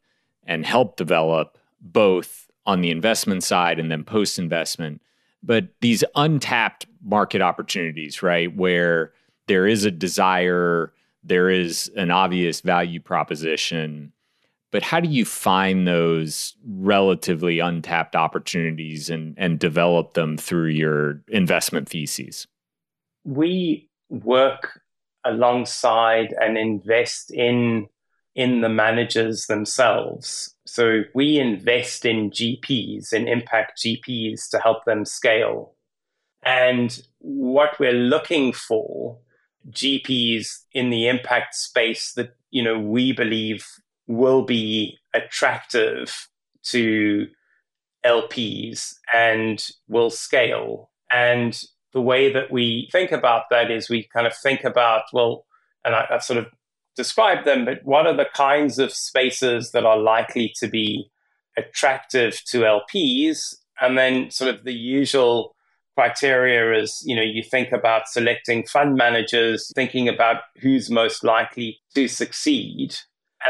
and 0.46 0.66
help 0.66 0.96
develop 0.96 1.58
both 1.82 2.50
on 2.66 2.82
the 2.82 2.92
investment 2.92 3.44
side 3.44 3.80
and 3.80 3.92
then 3.92 4.04
post 4.04 4.40
investment. 4.40 5.02
But 5.44 5.68
these 5.82 6.04
untapped 6.16 6.88
market 7.04 7.42
opportunities, 7.42 8.24
right, 8.24 8.56
where 8.56 9.12
there 9.48 9.68
is 9.68 9.86
a 9.86 9.92
desire, 9.92 10.94
there 11.24 11.50
is 11.50 11.92
an 11.96 12.10
obvious 12.10 12.62
value 12.62 13.00
proposition. 13.00 14.12
But 14.76 14.84
how 14.84 15.00
do 15.00 15.08
you 15.08 15.24
find 15.24 15.88
those 15.88 16.54
relatively 16.68 17.60
untapped 17.60 18.14
opportunities 18.14 19.10
and, 19.10 19.34
and 19.38 19.58
develop 19.58 20.16
them 20.16 20.36
through 20.36 20.72
your 20.72 21.22
investment 21.30 21.88
theses? 21.88 22.46
We 23.24 23.90
work 24.10 24.82
alongside 25.24 26.36
and 26.42 26.58
invest 26.58 27.32
in 27.32 27.88
in 28.36 28.60
the 28.60 28.68
managers 28.68 29.46
themselves. 29.46 30.54
So 30.66 31.04
we 31.14 31.38
invest 31.38 32.04
in 32.04 32.32
GPs, 32.32 33.14
in 33.14 33.30
impact 33.30 33.82
GPs 33.82 34.50
to 34.50 34.60
help 34.60 34.84
them 34.84 35.06
scale. 35.06 35.74
And 36.44 37.02
what 37.20 37.80
we're 37.80 37.94
looking 37.94 38.52
for, 38.52 39.20
GPs 39.72 40.64
in 40.74 40.90
the 40.90 41.08
impact 41.08 41.56
space 41.56 42.12
that, 42.18 42.36
you 42.52 42.62
know, 42.62 42.78
we 42.78 43.14
believe 43.14 43.66
will 44.08 44.44
be 44.44 44.98
attractive 45.14 46.30
to 46.64 47.28
LPs 48.06 48.96
and 49.14 49.66
will 49.88 50.10
scale. 50.10 50.90
And 51.12 51.60
the 51.94 52.02
way 52.02 52.32
that 52.32 52.52
we 52.52 52.90
think 52.92 53.12
about 53.12 53.44
that 53.50 53.72
is 53.72 53.90
we 53.90 54.08
kind 54.14 54.28
of 54.28 54.36
think 54.36 54.64
about, 54.64 55.04
well, 55.14 55.46
and 55.84 55.96
I, 55.96 56.06
have 56.10 56.24
sort 56.24 56.40
of 56.40 56.48
described 56.96 57.46
them, 57.46 57.66
but 57.66 57.84
what 57.84 58.08
are 58.08 58.16
the 58.16 58.28
kinds 58.34 58.80
of 58.80 58.94
spaces 58.94 59.72
that 59.72 59.86
are 59.86 59.98
likely 59.98 60.54
to 60.60 60.68
be 60.68 61.10
attractive 61.58 62.42
to 62.48 62.62
LPs? 62.62 63.56
And 63.82 63.98
then 63.98 64.32
sort 64.32 64.54
of 64.54 64.64
the 64.64 64.74
usual 64.74 65.56
criteria 65.96 66.82
is, 66.82 67.02
you 67.06 67.16
know, 67.16 67.22
you 67.22 67.44
think 67.44 67.72
about 67.72 68.08
selecting 68.08 68.66
fund 68.66 68.96
managers, 68.96 69.72
thinking 69.74 70.08
about 70.10 70.38
who's 70.62 70.90
most 70.90 71.24
likely 71.24 71.80
to 71.96 72.08
succeed, 72.08 72.96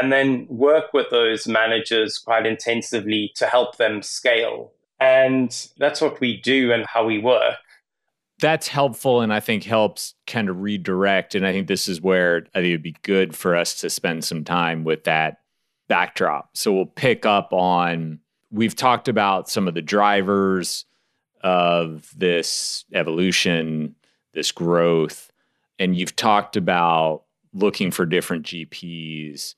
and 0.00 0.12
then 0.12 0.46
work 0.48 0.92
with 0.92 1.10
those 1.10 1.46
managers 1.46 2.18
quite 2.18 2.46
intensively 2.46 3.32
to 3.36 3.46
help 3.46 3.76
them 3.76 4.02
scale. 4.02 4.72
And 4.98 5.54
that's 5.78 6.00
what 6.00 6.20
we 6.20 6.40
do 6.40 6.72
and 6.72 6.86
how 6.86 7.04
we 7.06 7.18
work 7.18 7.56
that's 8.38 8.68
helpful 8.68 9.22
and 9.22 9.32
I 9.32 9.40
think 9.40 9.64
helps 9.64 10.14
kind 10.26 10.48
of 10.48 10.60
redirect. 10.60 11.34
And 11.34 11.46
I 11.46 11.52
think 11.52 11.68
this 11.68 11.88
is 11.88 12.00
where 12.00 12.46
I 12.54 12.58
think 12.58 12.66
it'd 12.66 12.82
be 12.82 12.96
good 13.02 13.34
for 13.34 13.56
us 13.56 13.80
to 13.80 13.90
spend 13.90 14.24
some 14.24 14.44
time 14.44 14.84
with 14.84 15.04
that 15.04 15.38
backdrop. 15.88 16.56
So 16.56 16.72
we'll 16.72 16.86
pick 16.86 17.24
up 17.24 17.52
on, 17.52 18.20
we've 18.50 18.76
talked 18.76 19.08
about 19.08 19.48
some 19.48 19.68
of 19.68 19.74
the 19.74 19.82
drivers 19.82 20.84
of 21.42 22.10
this 22.16 22.84
evolution, 22.92 23.94
this 24.34 24.52
growth, 24.52 25.30
and 25.78 25.96
you've 25.96 26.16
talked 26.16 26.56
about 26.56 27.22
looking 27.54 27.90
for 27.90 28.04
different 28.04 28.44
GPs. 28.44 29.54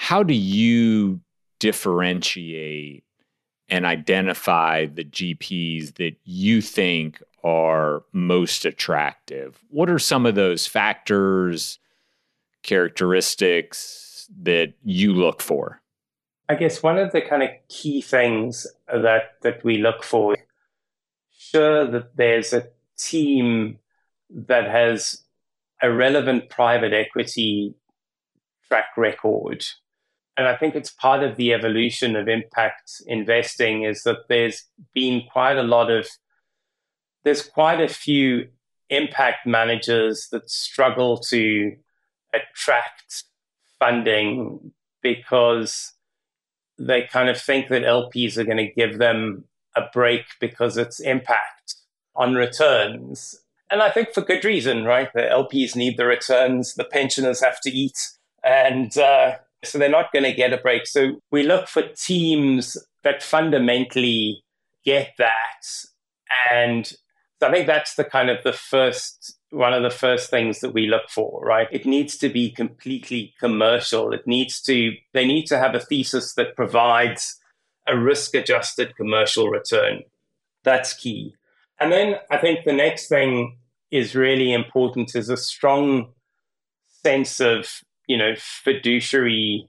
How 0.00 0.22
do 0.22 0.32
you 0.32 1.20
differentiate 1.58 3.02
and 3.68 3.84
identify 3.84 4.86
the 4.86 5.04
GPs 5.04 5.96
that 5.96 6.14
you 6.24 6.62
think 6.62 7.20
are 7.42 8.04
most 8.12 8.64
attractive? 8.64 9.58
What 9.70 9.90
are 9.90 9.98
some 9.98 10.24
of 10.24 10.36
those 10.36 10.68
factors, 10.68 11.80
characteristics 12.62 14.30
that 14.40 14.74
you 14.84 15.12
look 15.12 15.42
for? 15.42 15.82
I 16.48 16.54
guess 16.54 16.80
one 16.80 16.96
of 16.96 17.10
the 17.10 17.20
kind 17.20 17.42
of 17.42 17.50
key 17.68 18.00
things 18.00 18.68
that 18.86 19.32
that 19.42 19.64
we 19.64 19.78
look 19.78 20.04
for, 20.04 20.34
is 20.34 20.40
sure 21.36 21.90
that 21.90 22.16
there's 22.16 22.52
a 22.52 22.68
team 22.96 23.80
that 24.30 24.70
has 24.70 25.24
a 25.82 25.92
relevant 25.92 26.50
private 26.50 26.92
equity 26.92 27.74
track 28.68 28.96
record. 28.96 29.64
And 30.38 30.46
I 30.46 30.56
think 30.56 30.76
it's 30.76 30.90
part 30.90 31.24
of 31.24 31.36
the 31.36 31.52
evolution 31.52 32.14
of 32.14 32.28
impact 32.28 33.02
investing 33.08 33.82
is 33.82 34.04
that 34.04 34.28
there's 34.28 34.64
been 34.94 35.22
quite 35.32 35.58
a 35.58 35.64
lot 35.64 35.90
of 35.90 36.06
there's 37.24 37.42
quite 37.42 37.80
a 37.80 37.88
few 37.88 38.46
impact 38.88 39.46
managers 39.46 40.28
that 40.30 40.48
struggle 40.48 41.18
to 41.18 41.72
attract 42.32 43.24
funding 43.80 44.70
because 45.02 45.92
they 46.78 47.02
kind 47.02 47.28
of 47.28 47.40
think 47.40 47.68
that 47.68 47.82
LPs 47.82 48.36
are 48.36 48.44
going 48.44 48.58
to 48.58 48.72
give 48.72 48.98
them 48.98 49.44
a 49.74 49.82
break 49.92 50.24
because 50.40 50.76
it's 50.76 51.00
impact 51.00 51.74
on 52.14 52.34
returns. 52.34 53.34
And 53.70 53.82
I 53.82 53.90
think 53.90 54.14
for 54.14 54.22
good 54.22 54.44
reason, 54.44 54.84
right? 54.84 55.12
The 55.12 55.22
LPs 55.22 55.74
need 55.74 55.96
the 55.96 56.06
returns, 56.06 56.74
the 56.74 56.84
pensioners 56.84 57.42
have 57.42 57.60
to 57.62 57.70
eat. 57.70 57.98
And 58.44 58.96
uh, 58.96 59.36
so 59.64 59.78
they're 59.78 59.88
not 59.88 60.12
going 60.12 60.24
to 60.24 60.32
get 60.32 60.52
a 60.52 60.58
break. 60.58 60.86
So 60.86 61.20
we 61.30 61.42
look 61.42 61.68
for 61.68 61.82
teams 61.82 62.76
that 63.04 63.22
fundamentally 63.22 64.42
get 64.84 65.12
that 65.18 65.64
and 66.50 66.92
so 67.40 67.46
I 67.46 67.52
think 67.52 67.66
that's 67.66 67.94
the 67.94 68.04
kind 68.04 68.30
of 68.30 68.42
the 68.42 68.52
first 68.52 69.36
one 69.50 69.72
of 69.72 69.82
the 69.82 69.90
first 69.90 70.28
things 70.28 70.60
that 70.60 70.74
we 70.74 70.86
look 70.86 71.08
for, 71.08 71.42
right? 71.42 71.68
It 71.70 71.86
needs 71.86 72.18
to 72.18 72.28
be 72.28 72.50
completely 72.50 73.32
commercial. 73.40 74.12
It 74.12 74.26
needs 74.26 74.60
to 74.62 74.92
they 75.14 75.26
need 75.26 75.46
to 75.46 75.58
have 75.58 75.74
a 75.74 75.80
thesis 75.80 76.34
that 76.34 76.56
provides 76.56 77.38
a 77.86 77.96
risk 77.96 78.34
adjusted 78.34 78.96
commercial 78.96 79.48
return. 79.48 80.02
That's 80.64 80.92
key. 80.92 81.34
And 81.80 81.92
then 81.92 82.16
I 82.30 82.38
think 82.38 82.64
the 82.64 82.72
next 82.72 83.08
thing 83.08 83.56
is 83.90 84.14
really 84.14 84.52
important 84.52 85.14
is 85.14 85.30
a 85.30 85.36
strong 85.36 86.12
sense 87.04 87.40
of, 87.40 87.70
you 88.08 88.16
know, 88.16 88.34
fiduciary 88.36 89.68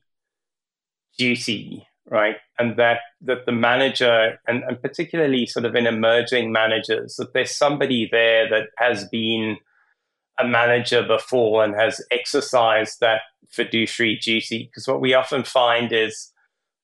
duty 1.18 1.86
right? 2.10 2.38
And 2.58 2.78
that 2.78 3.00
that 3.22 3.46
the 3.46 3.52
manager 3.52 4.40
and, 4.48 4.64
and 4.64 4.82
particularly 4.82 5.46
sort 5.46 5.66
of 5.66 5.76
in 5.76 5.88
emerging 5.88 6.52
managers, 6.52 7.16
that 7.16 7.34
there's 7.34 7.56
somebody 7.56 8.10
there 8.12 8.50
that 8.50 8.70
has 8.78 9.08
been 9.08 9.58
a 10.40 10.48
manager 10.48 11.04
before 11.04 11.64
and 11.64 11.76
has 11.76 12.04
exercised 12.12 13.00
that 13.02 13.22
fiduciary 13.50 14.18
duty. 14.18 14.66
Because 14.66 14.88
what 14.88 15.02
we 15.02 15.14
often 15.14 15.44
find 15.44 15.92
is 15.92 16.32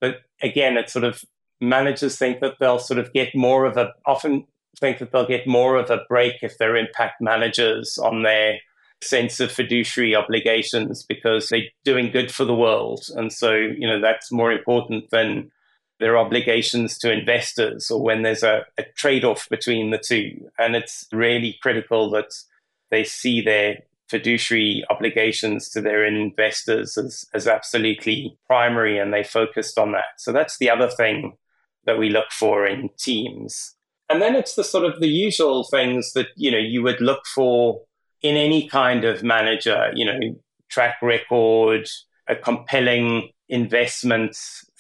that 0.01 0.17
again, 0.41 0.77
it's 0.77 0.93
sort 0.93 1.05
of 1.05 1.23
managers 1.61 2.17
think 2.17 2.41
that 2.41 2.55
they'll 2.59 2.79
sort 2.79 2.99
of 2.99 3.11
get 3.13 3.35
more 3.35 3.65
of 3.65 3.77
a 3.77 3.91
often 4.05 4.45
think 4.79 4.99
that 4.99 5.11
they'll 5.11 5.27
get 5.27 5.47
more 5.47 5.77
of 5.77 5.89
a 5.89 6.01
break 6.09 6.35
if 6.41 6.57
they're 6.57 6.75
impact 6.75 7.21
managers 7.21 7.97
on 7.97 8.23
their 8.23 8.59
sense 9.01 9.39
of 9.39 9.51
fiduciary 9.51 10.15
obligations 10.15 11.03
because 11.03 11.49
they're 11.49 11.61
doing 11.83 12.11
good 12.11 12.31
for 12.31 12.45
the 12.45 12.55
world. 12.55 13.05
And 13.15 13.31
so, 13.31 13.53
you 13.53 13.87
know, 13.87 14.01
that's 14.01 14.31
more 14.31 14.51
important 14.51 15.09
than 15.11 15.51
their 15.99 16.17
obligations 16.17 16.97
to 16.99 17.11
investors 17.11 17.89
or 17.89 18.01
when 18.01 18.23
there's 18.23 18.43
a, 18.43 18.65
a 18.77 18.83
trade 18.95 19.23
off 19.23 19.47
between 19.49 19.91
the 19.91 19.97
two. 19.97 20.49
And 20.57 20.75
it's 20.75 21.07
really 21.11 21.57
critical 21.61 22.09
that 22.11 22.33
they 22.91 23.03
see 23.03 23.41
their 23.41 23.79
fiduciary 24.09 24.83
obligations 24.89 25.69
to 25.69 25.81
their 25.81 26.05
investors 26.05 26.97
as, 26.97 27.25
as 27.33 27.47
absolutely 27.47 28.37
primary 28.45 28.99
and 28.99 29.13
they 29.13 29.23
focused 29.23 29.77
on 29.79 29.93
that. 29.93 30.17
So 30.17 30.31
that's 30.31 30.57
the 30.57 30.69
other 30.69 30.89
thing 30.89 31.37
that 31.85 31.97
we 31.97 32.09
look 32.09 32.31
for 32.31 32.65
in 32.65 32.89
teams. 32.97 33.75
And 34.09 34.21
then 34.21 34.35
it's 34.35 34.55
the 34.55 34.63
sort 34.63 34.85
of 34.85 34.99
the 34.99 35.07
usual 35.07 35.63
things 35.63 36.13
that, 36.13 36.27
you 36.35 36.51
know, 36.51 36.57
you 36.57 36.83
would 36.83 37.01
look 37.01 37.25
for 37.25 37.81
in 38.25 38.37
any 38.37 38.67
kind 38.67 39.05
of 39.05 39.23
manager, 39.23 39.91
you 39.93 40.03
know, 40.03 40.19
track 40.69 40.95
record, 41.01 41.87
a 42.27 42.35
compelling 42.35 43.29
investment 43.49 44.35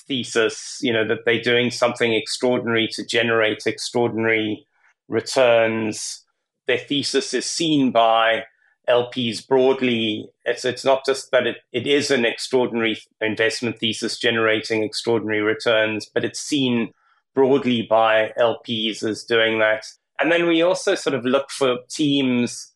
thesis, 0.07 0.79
you 0.81 0.91
know, 0.91 1.07
that 1.07 1.19
they're 1.25 1.41
doing 1.41 1.69
something 1.69 2.13
extraordinary 2.13 2.87
to 2.93 3.05
generate 3.05 3.63
extraordinary 3.67 4.65
returns. 5.07 6.25
Their 6.65 6.79
thesis 6.79 7.35
is 7.35 7.45
seen 7.45 7.91
by 7.91 8.45
LPs 8.89 9.47
broadly. 9.47 10.27
It's, 10.43 10.65
it's 10.65 10.83
not 10.83 11.05
just 11.05 11.29
that 11.29 11.45
it, 11.45 11.57
it 11.71 11.85
is 11.85 12.09
an 12.09 12.25
extraordinary 12.25 12.97
investment 13.21 13.77
thesis 13.77 14.17
generating 14.17 14.83
extraordinary 14.83 15.41
returns, 15.41 16.09
but 16.11 16.25
it's 16.25 16.39
seen 16.39 16.89
broadly 17.35 17.83
by 17.87 18.31
LPs 18.39 19.03
as 19.03 19.23
doing 19.23 19.59
that. 19.59 19.85
And 20.19 20.31
then 20.31 20.47
we 20.47 20.63
also 20.63 20.95
sort 20.95 21.13
of 21.13 21.25
look 21.25 21.51
for 21.51 21.77
teams 21.89 22.71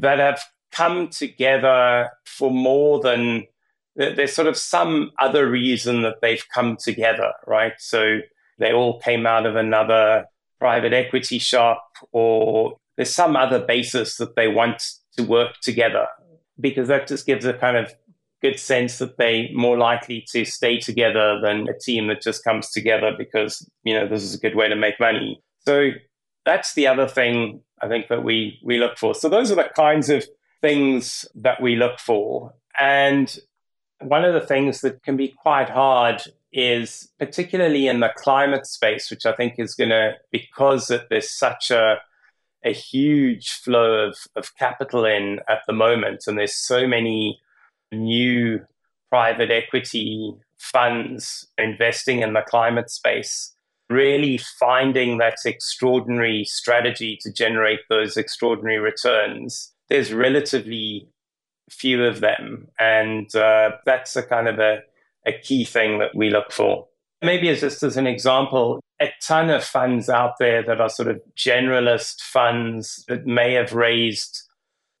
that 0.00 0.18
have 0.18 0.42
come 0.72 1.08
together 1.08 2.10
for 2.24 2.50
more 2.50 3.00
than 3.00 3.44
there's 3.96 4.34
sort 4.34 4.46
of 4.46 4.56
some 4.56 5.10
other 5.20 5.50
reason 5.50 6.02
that 6.02 6.16
they've 6.20 6.44
come 6.52 6.76
together, 6.76 7.32
right? 7.46 7.72
So 7.78 8.18
they 8.58 8.72
all 8.72 9.00
came 9.00 9.26
out 9.26 9.46
of 9.46 9.56
another 9.56 10.26
private 10.58 10.92
equity 10.92 11.38
shop, 11.38 11.82
or 12.12 12.76
there's 12.96 13.14
some 13.14 13.36
other 13.36 13.58
basis 13.58 14.16
that 14.18 14.36
they 14.36 14.48
want 14.48 14.82
to 15.16 15.22
work 15.22 15.60
together, 15.62 16.06
because 16.60 16.88
that 16.88 17.06
just 17.06 17.26
gives 17.26 17.46
a 17.46 17.54
kind 17.54 17.76
of 17.76 17.94
good 18.42 18.58
sense 18.58 18.98
that 18.98 19.16
they 19.16 19.48
are 19.48 19.58
more 19.58 19.78
likely 19.78 20.26
to 20.30 20.44
stay 20.44 20.78
together 20.78 21.40
than 21.42 21.66
a 21.68 21.78
team 21.78 22.08
that 22.08 22.20
just 22.20 22.44
comes 22.44 22.70
together 22.70 23.12
because 23.16 23.66
you 23.82 23.94
know 23.94 24.06
this 24.06 24.22
is 24.22 24.34
a 24.34 24.38
good 24.38 24.54
way 24.54 24.68
to 24.68 24.76
make 24.76 25.00
money. 25.00 25.42
So 25.60 25.90
that's 26.46 26.72
the 26.74 26.86
other 26.86 27.06
thing 27.06 27.60
I 27.82 27.88
think 27.88 28.08
that 28.08 28.24
we 28.24 28.58
we 28.62 28.78
look 28.78 28.96
for. 28.96 29.14
So 29.14 29.28
those 29.28 29.52
are 29.52 29.56
the 29.56 29.68
kinds 29.76 30.08
of 30.08 30.24
things 30.62 31.26
that 31.34 31.60
we 31.60 31.76
look 31.76 31.98
for. 31.98 32.54
And 32.80 33.38
one 34.00 34.24
of 34.24 34.32
the 34.32 34.46
things 34.46 34.80
that 34.80 35.02
can 35.02 35.16
be 35.16 35.28
quite 35.28 35.68
hard 35.68 36.22
is 36.52 37.10
particularly 37.18 37.88
in 37.88 38.00
the 38.00 38.12
climate 38.16 38.66
space, 38.66 39.10
which 39.10 39.26
I 39.26 39.32
think 39.32 39.54
is 39.58 39.74
going 39.74 39.90
to, 39.90 40.14
because 40.30 40.90
there's 41.10 41.30
such 41.30 41.70
a, 41.70 41.96
a 42.64 42.72
huge 42.72 43.50
flow 43.50 44.08
of, 44.08 44.16
of 44.36 44.56
capital 44.56 45.04
in 45.04 45.40
at 45.48 45.60
the 45.66 45.72
moment, 45.72 46.24
and 46.26 46.38
there's 46.38 46.54
so 46.54 46.86
many 46.86 47.40
new 47.92 48.60
private 49.10 49.50
equity 49.50 50.34
funds 50.56 51.46
investing 51.58 52.20
in 52.20 52.32
the 52.32 52.42
climate 52.42 52.90
space 52.90 53.55
really 53.88 54.38
finding 54.38 55.18
that 55.18 55.36
extraordinary 55.44 56.44
strategy 56.44 57.18
to 57.22 57.32
generate 57.32 57.80
those 57.88 58.16
extraordinary 58.16 58.78
returns, 58.78 59.72
there's 59.88 60.12
relatively 60.12 61.08
few 61.70 62.04
of 62.04 62.20
them. 62.20 62.68
And 62.78 63.34
uh, 63.34 63.72
that's 63.84 64.16
a 64.16 64.22
kind 64.22 64.48
of 64.48 64.58
a, 64.58 64.78
a 65.26 65.32
key 65.32 65.64
thing 65.64 65.98
that 65.98 66.14
we 66.14 66.30
look 66.30 66.52
for. 66.52 66.86
Maybe 67.22 67.48
as 67.48 67.60
just 67.60 67.82
as 67.82 67.96
an 67.96 68.06
example, 68.06 68.80
a 69.00 69.08
ton 69.22 69.50
of 69.50 69.64
funds 69.64 70.08
out 70.08 70.34
there 70.38 70.62
that 70.64 70.80
are 70.80 70.90
sort 70.90 71.08
of 71.08 71.20
generalist 71.36 72.20
funds 72.20 73.04
that 73.08 73.26
may 73.26 73.54
have 73.54 73.72
raised 73.72 74.42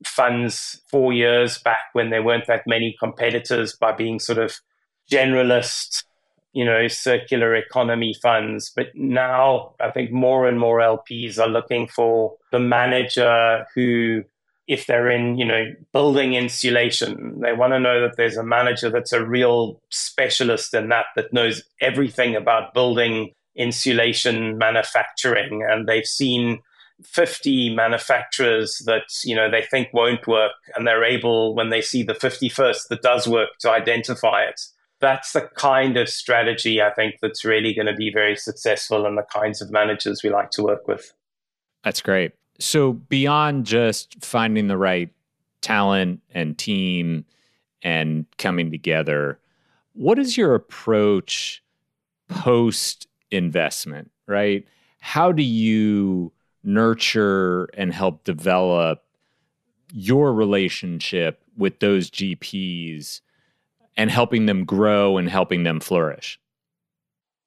funds 0.04 0.80
four 0.90 1.12
years 1.12 1.58
back 1.58 1.86
when 1.92 2.10
there 2.10 2.22
weren't 2.22 2.46
that 2.46 2.62
many 2.66 2.94
competitors 2.98 3.74
by 3.74 3.92
being 3.92 4.18
sort 4.18 4.38
of 4.38 4.56
generalist, 5.10 6.04
you 6.56 6.64
know, 6.64 6.88
circular 6.88 7.54
economy 7.54 8.14
funds. 8.22 8.72
But 8.74 8.86
now 8.94 9.74
I 9.78 9.90
think 9.90 10.10
more 10.10 10.48
and 10.48 10.58
more 10.58 10.78
LPs 10.78 11.38
are 11.38 11.46
looking 11.46 11.86
for 11.86 12.34
the 12.50 12.58
manager 12.58 13.66
who 13.74 14.24
if 14.66 14.86
they're 14.86 15.10
in, 15.10 15.36
you 15.36 15.44
know, 15.44 15.74
building 15.92 16.32
insulation, 16.32 17.40
they 17.40 17.52
want 17.52 17.74
to 17.74 17.78
know 17.78 18.00
that 18.00 18.16
there's 18.16 18.38
a 18.38 18.42
manager 18.42 18.88
that's 18.88 19.12
a 19.12 19.24
real 19.24 19.78
specialist 19.90 20.72
in 20.72 20.88
that, 20.88 21.04
that 21.14 21.30
knows 21.30 21.62
everything 21.82 22.34
about 22.34 22.72
building 22.72 23.32
insulation 23.54 24.56
manufacturing. 24.56 25.62
And 25.62 25.86
they've 25.86 26.06
seen 26.06 26.60
50 27.04 27.74
manufacturers 27.74 28.82
that, 28.86 29.04
you 29.24 29.36
know, 29.36 29.50
they 29.50 29.62
think 29.62 29.88
won't 29.92 30.26
work. 30.26 30.52
And 30.74 30.86
they're 30.86 31.04
able, 31.04 31.54
when 31.54 31.68
they 31.68 31.82
see 31.82 32.02
the 32.02 32.14
51st 32.14 32.88
that 32.88 33.02
does 33.02 33.28
work, 33.28 33.50
to 33.60 33.70
identify 33.70 34.44
it. 34.44 34.62
That's 35.06 35.34
the 35.34 35.42
kind 35.54 35.96
of 35.96 36.08
strategy 36.08 36.82
I 36.82 36.92
think 36.92 37.18
that's 37.22 37.44
really 37.44 37.72
going 37.72 37.86
to 37.86 37.94
be 37.94 38.10
very 38.12 38.34
successful 38.34 39.06
and 39.06 39.16
the 39.16 39.22
kinds 39.22 39.62
of 39.62 39.70
managers 39.70 40.24
we 40.24 40.30
like 40.30 40.50
to 40.50 40.64
work 40.64 40.88
with. 40.88 41.12
That's 41.84 42.00
great. 42.00 42.32
So 42.58 42.94
beyond 42.94 43.66
just 43.66 44.24
finding 44.24 44.66
the 44.66 44.76
right 44.76 45.10
talent 45.60 46.22
and 46.32 46.58
team 46.58 47.24
and 47.82 48.26
coming 48.36 48.72
together, 48.72 49.38
what 49.92 50.18
is 50.18 50.36
your 50.36 50.56
approach 50.56 51.62
post 52.28 53.06
investment, 53.30 54.10
right? 54.26 54.66
How 54.98 55.30
do 55.30 55.44
you 55.44 56.32
nurture 56.64 57.66
and 57.74 57.94
help 57.94 58.24
develop 58.24 59.04
your 59.92 60.34
relationship 60.34 61.44
with 61.56 61.78
those 61.78 62.10
GPs 62.10 63.20
and 63.96 64.10
helping 64.10 64.46
them 64.46 64.64
grow 64.64 65.16
and 65.16 65.28
helping 65.28 65.62
them 65.64 65.80
flourish? 65.80 66.38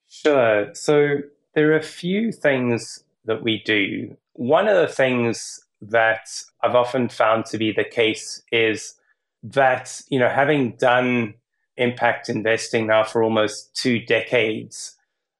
Sure. 0.07 0.73
So 0.73 1.19
there 1.53 1.71
are 1.71 1.77
a 1.77 1.83
few 1.83 2.31
things 2.31 3.03
that 3.25 3.43
we 3.43 3.61
do. 3.63 4.17
One 4.33 4.67
of 4.67 4.75
the 4.75 4.93
things 4.93 5.59
that 5.81 6.29
I've 6.61 6.75
often 6.75 7.09
found 7.09 7.45
to 7.45 7.57
be 7.57 7.71
the 7.71 7.83
case 7.83 8.41
is 8.51 8.95
that, 9.43 10.01
you 10.09 10.19
know, 10.19 10.29
having 10.29 10.71
done 10.77 11.35
impact 11.77 12.29
investing 12.29 12.87
now 12.87 13.03
for 13.03 13.23
almost 13.23 13.73
two 13.75 13.99
decades, 13.99 14.95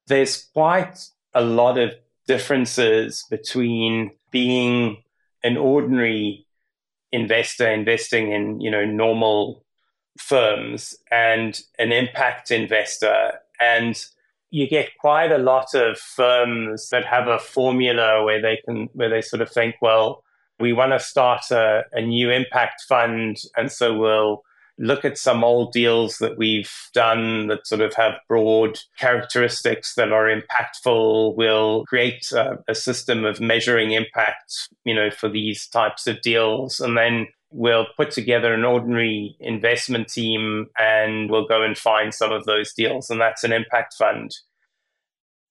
there's 0.08 0.46
quite 0.54 1.10
a 1.34 1.42
lot 1.42 1.78
of 1.78 1.94
differences 2.28 3.26
between 3.30 4.12
being 4.32 5.04
an 5.44 5.58
ordinary 5.58 6.46
investor 7.12 7.70
investing 7.70 8.32
in, 8.32 8.62
you 8.62 8.70
know, 8.70 8.86
normal 8.86 9.64
firms 10.20 10.96
and 11.12 11.62
an 11.80 11.92
impact 11.92 12.52
investor. 12.52 13.40
And 13.60 14.00
you 14.52 14.68
get 14.68 14.98
quite 15.00 15.32
a 15.32 15.38
lot 15.38 15.74
of 15.74 15.98
firms 15.98 16.90
that 16.90 17.06
have 17.06 17.28
a 17.28 17.40
formula 17.40 18.24
where 18.24 18.42
they 18.42 18.60
can 18.66 18.90
where 18.94 19.10
they 19.10 19.22
sort 19.22 19.42
of 19.42 19.52
think, 19.52 19.76
well, 19.82 20.24
we 20.60 20.74
want 20.74 20.92
to 20.92 21.00
start 21.00 21.52
a, 21.52 21.84
a 21.94 22.02
new 22.02 22.30
impact 22.30 22.84
fund, 22.88 23.38
and 23.56 23.72
so 23.72 23.98
we'll 23.98 24.44
look 24.80 25.04
at 25.04 25.18
some 25.18 25.44
old 25.44 25.74
deals 25.74 26.18
that 26.18 26.38
we've 26.38 26.72
done 26.94 27.48
that 27.48 27.68
sort 27.68 27.82
of 27.82 27.94
have 27.96 28.14
broad 28.30 28.80
characteristics 28.98 29.94
that 29.96 30.14
are 30.14 30.26
impactful. 30.26 31.36
We'll 31.36 31.84
create 31.86 32.32
a, 32.32 32.58
a, 32.68 32.74
system 32.74 33.26
of 33.26 33.42
measuring 33.42 33.92
impact, 33.92 34.70
you 34.86 34.96
know, 34.96 35.12
for 35.12 35.28
these 35.28 35.68
types 35.68 36.08
of 36.08 36.22
deals. 36.22 36.80
And 36.80 36.98
then 36.98 37.28
we'll 37.52 37.88
put 37.98 38.12
together 38.12 38.54
an 38.54 38.64
ordinary 38.64 39.36
investment 39.40 40.08
team 40.08 40.68
and 40.78 41.30
we'll 41.30 41.48
go 41.48 41.64
and 41.64 41.78
find 41.78 42.14
some 42.14 42.32
of 42.32 42.46
those 42.46 42.74
deals. 42.74 43.10
And 43.10 43.20
that's 43.20 43.44
an 43.44 43.52
impact 43.52 43.96
fund. 43.96 44.36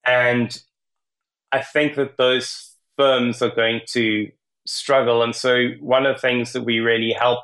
And 0.05 0.57
I 1.51 1.61
think 1.61 1.95
that 1.95 2.17
those 2.17 2.75
firms 2.97 3.41
are 3.41 3.53
going 3.53 3.81
to 3.87 4.31
struggle. 4.65 5.23
And 5.23 5.35
so 5.35 5.69
one 5.79 6.05
of 6.05 6.15
the 6.15 6.21
things 6.21 6.53
that 6.53 6.63
we 6.63 6.79
really 6.79 7.11
help 7.11 7.39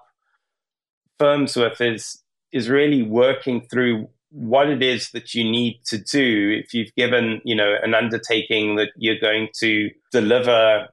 firms 1.19 1.55
with 1.55 1.81
is 1.81 2.21
is 2.51 2.69
really 2.69 3.01
working 3.01 3.61
through 3.61 4.07
what 4.29 4.69
it 4.69 4.83
is 4.83 5.11
that 5.11 5.33
you 5.33 5.43
need 5.43 5.79
to 5.85 5.97
do 5.97 6.61
if 6.63 6.73
you've 6.73 6.93
given 6.95 7.41
you 7.45 7.55
know 7.55 7.75
an 7.81 7.93
undertaking 7.93 8.75
that 8.75 8.89
you're 8.97 9.19
going 9.19 9.47
to 9.53 9.89
deliver 10.11 10.87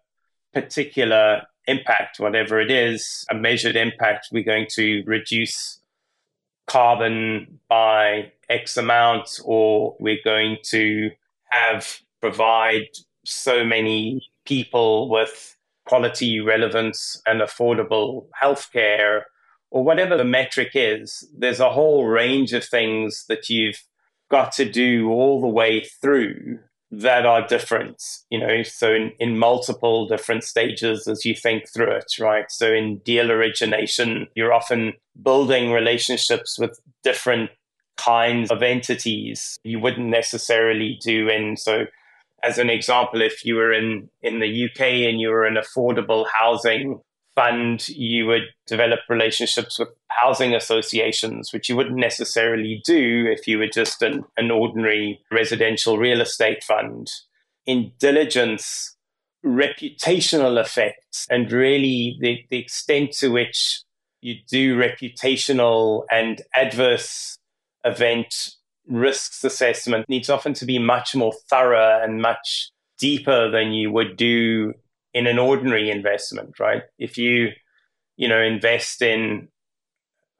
particular 0.53 1.42
impact, 1.66 2.18
whatever 2.18 2.61
it 2.61 2.70
is, 2.70 3.25
a 3.31 3.35
measured 3.35 3.77
impact, 3.77 4.29
we're 4.33 4.42
going 4.42 4.66
to 4.70 5.03
reduce 5.07 5.81
carbon 6.66 7.61
by 7.68 8.33
X 8.48 8.77
amount, 8.77 9.40
or 9.44 9.96
we're 9.98 10.22
going 10.25 10.59
to 10.64 11.11
have 11.51 11.98
provide 12.20 12.88
so 13.25 13.64
many 13.64 14.22
people 14.44 15.09
with 15.11 15.57
quality, 15.87 16.40
relevance, 16.40 17.20
and 17.27 17.40
affordable 17.40 18.27
healthcare, 18.40 19.22
or 19.70 19.85
whatever 19.85 20.16
the 20.16 20.25
metric 20.25 20.70
is. 20.75 21.29
There's 21.37 21.61
a 21.61 21.70
whole 21.70 22.07
range 22.07 22.53
of 22.53 22.64
things 22.64 23.25
that 23.29 23.48
you've 23.48 23.83
got 24.31 24.53
to 24.53 24.64
do 24.64 25.11
all 25.11 25.40
the 25.40 25.48
way 25.48 25.85
through 26.01 26.61
that 26.94 27.24
are 27.24 27.46
different, 27.46 28.02
you 28.28 28.38
know, 28.38 28.62
so 28.62 28.92
in, 28.92 29.12
in 29.18 29.38
multiple 29.38 30.07
different 30.07 30.44
stages 30.44 31.09
as 31.09 31.24
you 31.24 31.35
think 31.35 31.64
through 31.72 31.90
it, 31.90 32.12
right? 32.20 32.44
So 32.50 32.70
in 32.70 32.98
deal 32.98 33.33
origination, 33.33 34.28
you're 34.35 34.52
often 34.52 34.92
building 35.22 35.72
relationships 35.72 36.59
with 36.59 36.78
different 37.02 37.50
kinds 37.96 38.50
of 38.50 38.62
entities 38.62 39.59
you 39.64 39.78
wouldn't 39.78 40.09
necessarily 40.09 40.98
do 41.05 41.28
in 41.28 41.57
so 41.57 41.85
as 42.42 42.59
an 42.59 42.70
example 42.70 43.20
if 43.20 43.44
you 43.44 43.55
were 43.55 43.72
in 43.72 44.09
in 44.22 44.40
the 44.40 44.64
UK 44.64 44.81
and 44.81 45.20
you 45.20 45.28
were 45.28 45.44
an 45.44 45.57
affordable 45.57 46.26
housing 46.40 47.00
fund, 47.35 47.88
you 47.88 48.27
would 48.27 48.49
develop 48.66 49.01
relationships 49.09 49.79
with 49.79 49.88
housing 50.09 50.55
associations, 50.55 51.53
which 51.53 51.68
you 51.68 51.77
wouldn't 51.77 51.97
necessarily 51.97 52.83
do 52.85 53.27
if 53.27 53.47
you 53.47 53.59
were 53.59 53.68
just 53.68 54.03
an, 54.03 54.25
an 54.37 54.51
ordinary 54.51 55.21
residential 55.31 55.99
real 55.99 56.21
estate 56.21 56.62
fund. 56.62 57.11
In 57.66 57.92
diligence, 57.99 58.97
reputational 59.45 60.61
effects 60.61 61.27
and 61.31 61.51
really 61.51 62.16
the, 62.21 62.45
the 62.51 62.59
extent 62.59 63.12
to 63.12 63.29
which 63.29 63.83
you 64.21 64.37
do 64.49 64.77
reputational 64.77 66.05
and 66.11 66.42
adverse 66.55 67.38
event 67.85 68.55
risks 68.87 69.42
assessment 69.45 70.09
needs 70.09 70.31
often 70.31 70.55
to 70.55 70.64
be 70.64 70.79
much 70.79 71.14
more 71.14 71.33
thorough 71.49 72.01
and 72.03 72.21
much 72.23 72.71
deeper 72.99 73.51
than 73.51 73.73
you 73.73 73.90
would 73.90 74.16
do 74.16 74.73
in 75.14 75.27
an 75.27 75.38
ordinary 75.38 75.90
investment, 75.90 76.59
right? 76.59 76.83
If 76.98 77.18
you, 77.18 77.51
you 78.16 78.29
know, 78.29 78.40
invest 78.40 79.03
in 79.03 79.48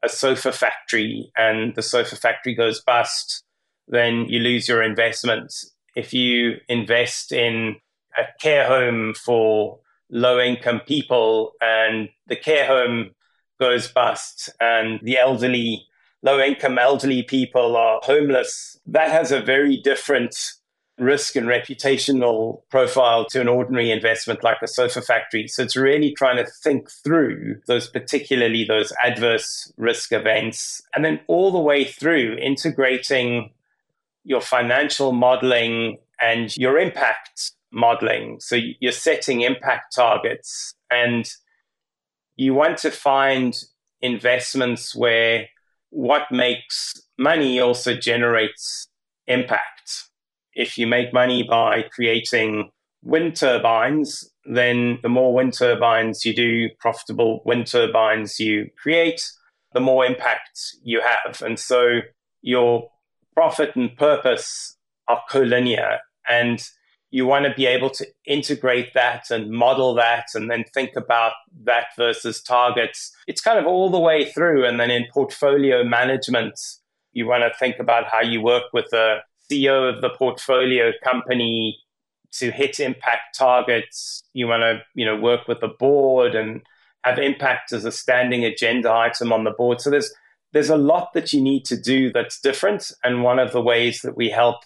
a 0.03 0.09
sofa 0.09 0.51
factory 0.51 1.31
and 1.37 1.75
the 1.75 1.81
sofa 1.81 2.15
factory 2.15 2.53
goes 2.53 2.81
bust, 2.81 3.43
then 3.87 4.25
you 4.27 4.39
lose 4.39 4.67
your 4.67 4.83
investment. 4.83 5.53
If 5.95 6.13
you 6.13 6.57
invest 6.67 7.31
in 7.31 7.75
a 8.17 8.23
care 8.41 8.67
home 8.67 9.13
for 9.13 9.79
low 10.09 10.39
income 10.39 10.81
people 10.85 11.53
and 11.61 12.09
the 12.27 12.35
care 12.35 12.67
home 12.67 13.11
goes 13.59 13.87
bust 13.87 14.49
and 14.59 14.99
the 15.03 15.17
elderly, 15.17 15.85
low 16.21 16.39
income 16.39 16.77
elderly 16.77 17.23
people 17.23 17.75
are 17.77 17.99
homeless, 18.03 18.77
that 18.85 19.09
has 19.09 19.31
a 19.31 19.41
very 19.41 19.77
different 19.77 20.35
risk 20.99 21.35
and 21.35 21.47
reputational 21.47 22.61
profile 22.69 23.25
to 23.25 23.41
an 23.41 23.47
ordinary 23.47 23.89
investment 23.89 24.43
like 24.43 24.61
a 24.61 24.67
sofa 24.67 25.01
factory. 25.01 25.47
So 25.47 25.63
it's 25.63 25.75
really 25.75 26.13
trying 26.13 26.37
to 26.37 26.45
think 26.63 26.89
through 26.89 27.61
those, 27.67 27.89
particularly 27.89 28.63
those 28.63 28.93
adverse 29.03 29.73
risk 29.77 30.11
events, 30.11 30.81
and 30.95 31.03
then 31.03 31.19
all 31.27 31.51
the 31.51 31.59
way 31.59 31.83
through 31.83 32.37
integrating 32.39 33.51
your 34.23 34.41
financial 34.41 35.11
modeling 35.11 35.97
and 36.21 36.55
your 36.57 36.77
impact 36.77 37.51
modeling. 37.71 38.39
So 38.39 38.57
you're 38.79 38.91
setting 38.91 39.41
impact 39.41 39.95
targets 39.95 40.75
and 40.91 41.29
you 42.35 42.53
want 42.53 42.77
to 42.79 42.91
find 42.91 43.55
investments 44.01 44.95
where 44.95 45.47
what 45.89 46.31
makes 46.31 46.93
money 47.17 47.59
also 47.59 47.95
generates 47.95 48.87
impact 49.27 49.72
if 50.55 50.77
you 50.77 50.87
make 50.87 51.13
money 51.13 51.43
by 51.43 51.83
creating 51.83 52.69
wind 53.01 53.35
turbines, 53.35 54.29
then 54.45 54.99
the 55.01 55.09
more 55.09 55.33
wind 55.33 55.53
turbines 55.53 56.25
you 56.25 56.33
do, 56.35 56.69
profitable 56.79 57.41
wind 57.45 57.67
turbines 57.67 58.39
you 58.39 58.69
create, 58.81 59.21
the 59.73 59.79
more 59.79 60.05
impact 60.05 60.59
you 60.83 61.01
have. 61.01 61.41
And 61.41 61.59
so 61.59 61.99
your 62.41 62.89
profit 63.33 63.75
and 63.75 63.95
purpose 63.97 64.77
are 65.07 65.21
collinear. 65.29 65.99
And 66.29 66.63
you 67.11 67.25
want 67.27 67.45
to 67.45 67.53
be 67.53 67.67
able 67.67 67.91
to 67.91 68.07
integrate 68.25 68.93
that 68.95 69.29
and 69.29 69.51
model 69.51 69.93
that 69.93 70.25
and 70.33 70.49
then 70.49 70.63
think 70.73 70.95
about 70.95 71.33
that 71.63 71.87
versus 71.95 72.41
targets. 72.41 73.11
It's 73.27 73.41
kind 73.41 73.59
of 73.59 73.67
all 73.67 73.91
the 73.91 73.99
way 73.99 74.31
through. 74.31 74.65
And 74.65 74.79
then 74.79 74.89
in 74.89 75.05
portfolio 75.13 75.83
management, 75.83 76.59
you 77.11 77.27
want 77.27 77.43
to 77.43 77.57
think 77.59 77.77
about 77.79 78.05
how 78.07 78.21
you 78.21 78.41
work 78.41 78.63
with 78.73 78.85
the 78.89 79.17
CEO 79.51 79.93
of 79.93 80.01
the 80.01 80.09
portfolio 80.09 80.91
company 81.03 81.77
to 82.33 82.51
hit 82.51 82.79
impact 82.79 83.37
targets. 83.37 84.23
You 84.33 84.47
want 84.47 84.61
to, 84.61 84.81
you 84.95 85.05
know, 85.05 85.15
work 85.15 85.47
with 85.47 85.59
the 85.59 85.67
board 85.67 86.35
and 86.35 86.61
have 87.03 87.19
impact 87.19 87.73
as 87.73 87.85
a 87.85 87.91
standing 87.91 88.43
agenda 88.43 88.91
item 88.91 89.31
on 89.31 89.43
the 89.43 89.51
board. 89.51 89.81
So 89.81 89.89
there's 89.89 90.13
there's 90.53 90.69
a 90.69 90.77
lot 90.77 91.13
that 91.13 91.33
you 91.33 91.41
need 91.41 91.65
to 91.65 91.79
do 91.79 92.11
that's 92.11 92.39
different. 92.39 92.91
And 93.03 93.23
one 93.23 93.39
of 93.39 93.51
the 93.51 93.61
ways 93.61 94.01
that 94.01 94.15
we 94.15 94.29
help 94.29 94.57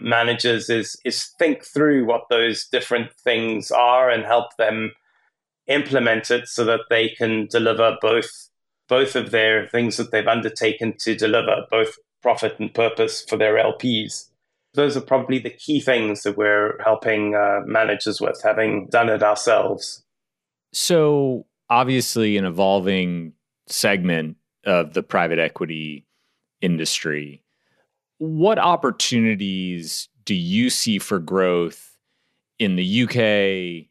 managers 0.00 0.68
is 0.68 0.96
is 1.04 1.30
think 1.38 1.64
through 1.64 2.06
what 2.06 2.22
those 2.30 2.66
different 2.66 3.12
things 3.12 3.70
are 3.70 4.10
and 4.10 4.24
help 4.24 4.56
them 4.56 4.92
implement 5.68 6.30
it 6.30 6.48
so 6.48 6.64
that 6.64 6.80
they 6.90 7.08
can 7.10 7.46
deliver 7.46 7.96
both 8.00 8.48
both 8.88 9.14
of 9.16 9.30
their 9.30 9.66
things 9.68 9.96
that 9.96 10.10
they've 10.10 10.26
undertaken 10.26 10.94
to 10.98 11.14
deliver 11.14 11.64
both 11.70 11.94
profit 12.22 12.58
and 12.58 12.72
purpose 12.72 13.24
for 13.28 13.36
their 13.36 13.54
LPs. 13.54 14.28
Those 14.74 14.96
are 14.96 15.02
probably 15.02 15.38
the 15.38 15.50
key 15.50 15.80
things 15.80 16.22
that 16.22 16.36
we're 16.36 16.80
helping 16.82 17.34
uh, 17.34 17.60
managers 17.66 18.20
with, 18.20 18.40
having 18.42 18.86
done 18.88 19.08
it 19.10 19.22
ourselves. 19.22 20.02
So, 20.72 21.44
obviously, 21.68 22.38
an 22.38 22.46
evolving 22.46 23.34
segment 23.66 24.36
of 24.64 24.94
the 24.94 25.02
private 25.02 25.38
equity 25.38 26.06
industry 26.62 27.42
what 28.22 28.56
opportunities 28.56 30.08
do 30.24 30.34
you 30.34 30.70
see 30.70 31.00
for 31.00 31.18
growth 31.18 31.96
in 32.60 32.76
the 32.76 33.02
UK, 33.02 33.88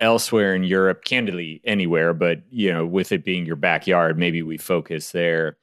elsewhere 0.00 0.54
in 0.54 0.64
Europe, 0.64 1.04
candidly 1.04 1.60
anywhere, 1.64 2.14
but 2.14 2.38
you 2.48 2.72
know, 2.72 2.86
with 2.86 3.12
it 3.12 3.26
being 3.26 3.44
your 3.44 3.56
backyard, 3.56 4.18
maybe 4.18 4.42
we 4.42 4.56
focus 4.56 5.12
there. 5.12 5.58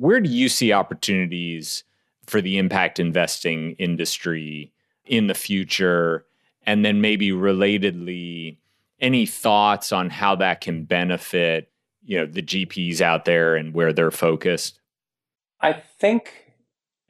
Where 0.00 0.18
do 0.18 0.30
you 0.30 0.48
see 0.48 0.72
opportunities 0.72 1.84
for 2.24 2.40
the 2.40 2.56
impact 2.56 2.98
investing 2.98 3.72
industry 3.72 4.72
in 5.04 5.26
the 5.26 5.34
future? 5.34 6.24
And 6.66 6.86
then 6.86 7.02
maybe 7.02 7.32
relatedly, 7.32 8.56
any 8.98 9.26
thoughts 9.26 9.92
on 9.92 10.08
how 10.08 10.36
that 10.36 10.62
can 10.62 10.84
benefit, 10.84 11.70
you 12.02 12.18
know, 12.18 12.24
the 12.24 12.42
GPs 12.42 13.02
out 13.02 13.26
there 13.26 13.54
and 13.56 13.74
where 13.74 13.92
they're 13.92 14.10
focused? 14.10 14.80
I 15.60 15.74
think 15.74 16.54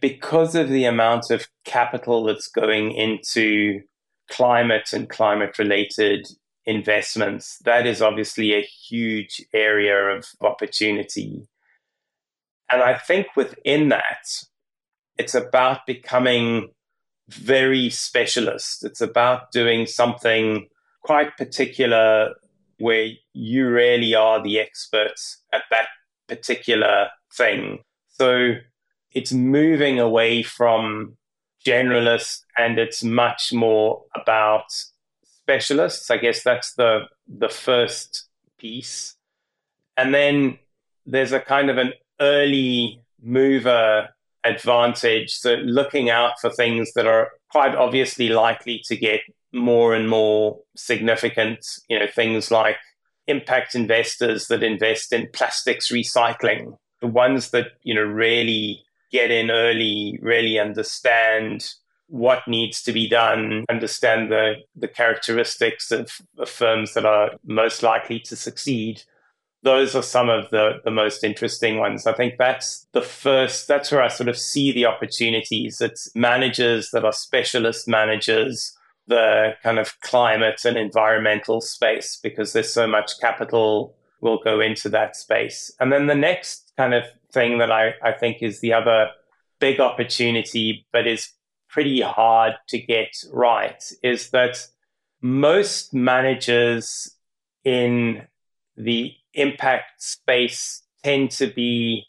because 0.00 0.57
of 0.57 0.68
the 0.68 0.85
amount 0.85 1.31
of 1.31 1.46
capital 1.64 2.24
that's 2.24 2.48
going 2.48 2.90
into 2.90 3.83
climate 4.29 4.92
and 4.92 5.09
climate 5.09 5.61
related 5.61 6.26
investments, 6.66 7.59
that 7.64 7.87
is 7.87 8.03
obviously 8.03 8.53
a 8.53 8.62
huge 8.62 9.44
area 9.55 9.96
of 9.96 10.24
opportunity. 10.40 11.46
And 12.72 12.83
I 12.83 12.96
think 12.96 13.28
within 13.37 13.88
that, 13.88 14.26
it's 15.18 15.35
about 15.35 15.87
becoming 15.87 16.70
very 17.28 17.90
specialist. 17.90 18.85
It's 18.85 19.00
about 19.00 19.52
doing 19.52 19.87
something 19.87 20.68
quite 21.02 21.37
particular 21.37 22.35
where 22.78 23.11
you 23.33 23.68
really 23.68 24.14
are 24.14 24.42
the 24.42 24.59
expert 24.59 25.14
at 25.52 25.62
that 25.70 25.88
particular 26.28 27.09
thing. 27.37 27.80
So 28.09 28.54
it's 29.12 29.33
moving 29.33 30.00
away 30.00 30.42
from 30.42 31.16
generalists 31.66 32.42
and 32.56 32.78
it's 32.78 33.04
much 33.04 33.52
more 33.52 34.02
about 34.14 34.64
specialists. 35.22 36.11
I 36.11 36.16
guess 36.16 36.42
that's 36.42 36.74
the 36.74 37.02
the 37.28 37.48
first 37.48 38.28
piece. 38.59 39.16
And 39.96 40.14
then 40.14 40.59
there's 41.06 41.33
a 41.33 41.40
kind 41.40 41.70
of 41.70 41.78
an 41.78 41.92
early 42.20 43.02
mover 43.22 44.09
advantage. 44.44 45.30
So 45.33 45.54
looking 45.54 46.11
out 46.11 46.40
for 46.40 46.50
things 46.50 46.92
that 46.94 47.06
are 47.06 47.30
quite 47.50 47.74
obviously 47.74 48.28
likely 48.28 48.83
to 48.87 48.96
get 48.96 49.20
more 49.52 49.94
and 49.94 50.09
more 50.09 50.61
significant, 50.76 51.66
you 51.88 51.98
know, 51.98 52.06
things 52.06 52.50
like 52.50 52.76
impact 53.26 53.74
investors 53.74 54.46
that 54.48 54.62
invest 54.62 55.12
in 55.12 55.28
plastics 55.33 55.90
recycling, 55.90 56.76
the 57.00 57.06
ones 57.06 57.50
that, 57.50 57.66
you 57.83 57.94
know, 57.94 58.02
really 58.02 58.83
get 59.11 59.30
in 59.30 59.50
early, 59.50 60.18
really 60.22 60.59
understand 60.59 61.74
what 62.06 62.46
needs 62.48 62.83
to 62.83 62.92
be 62.92 63.09
done, 63.09 63.64
understand 63.70 64.33
the, 64.33 64.54
the 64.74 64.88
characteristics 64.88 65.92
of, 65.92 66.11
of 66.38 66.48
firms 66.48 66.94
that 66.94 67.06
are 67.06 67.33
most 67.44 67.83
likely 67.83 68.18
to 68.18 68.35
succeed. 68.35 69.02
Those 69.62 69.94
are 69.94 70.02
some 70.02 70.30
of 70.30 70.48
the, 70.50 70.80
the 70.84 70.90
most 70.90 71.22
interesting 71.22 71.76
ones. 71.76 72.06
I 72.06 72.14
think 72.14 72.34
that's 72.38 72.86
the 72.92 73.02
first, 73.02 73.68
that's 73.68 73.92
where 73.92 74.02
I 74.02 74.08
sort 74.08 74.28
of 74.28 74.38
see 74.38 74.72
the 74.72 74.86
opportunities. 74.86 75.80
It's 75.80 76.10
managers 76.14 76.90
that 76.92 77.04
are 77.04 77.12
specialist 77.12 77.86
managers, 77.86 78.74
the 79.06 79.54
kind 79.62 79.78
of 79.78 80.00
climate 80.00 80.62
and 80.64 80.78
environmental 80.78 81.60
space, 81.60 82.18
because 82.22 82.52
there's 82.52 82.72
so 82.72 82.86
much 82.86 83.20
capital 83.20 83.94
will 84.22 84.38
go 84.42 84.60
into 84.60 84.88
that 84.88 85.16
space. 85.16 85.70
And 85.78 85.92
then 85.92 86.06
the 86.06 86.14
next 86.14 86.72
kind 86.76 86.94
of 86.94 87.04
thing 87.32 87.58
that 87.58 87.70
I, 87.70 87.94
I 88.02 88.12
think 88.12 88.38
is 88.42 88.60
the 88.60 88.72
other 88.72 89.08
big 89.58 89.78
opportunity, 89.78 90.86
but 90.92 91.06
is 91.06 91.28
pretty 91.68 92.00
hard 92.00 92.54
to 92.68 92.78
get 92.78 93.14
right, 93.32 93.82
is 94.02 94.30
that 94.30 94.66
most 95.20 95.92
managers 95.92 97.14
in 97.64 98.26
the 98.76 99.12
impact 99.34 100.02
space 100.02 100.82
tend 101.02 101.30
to 101.32 101.46
be 101.46 102.04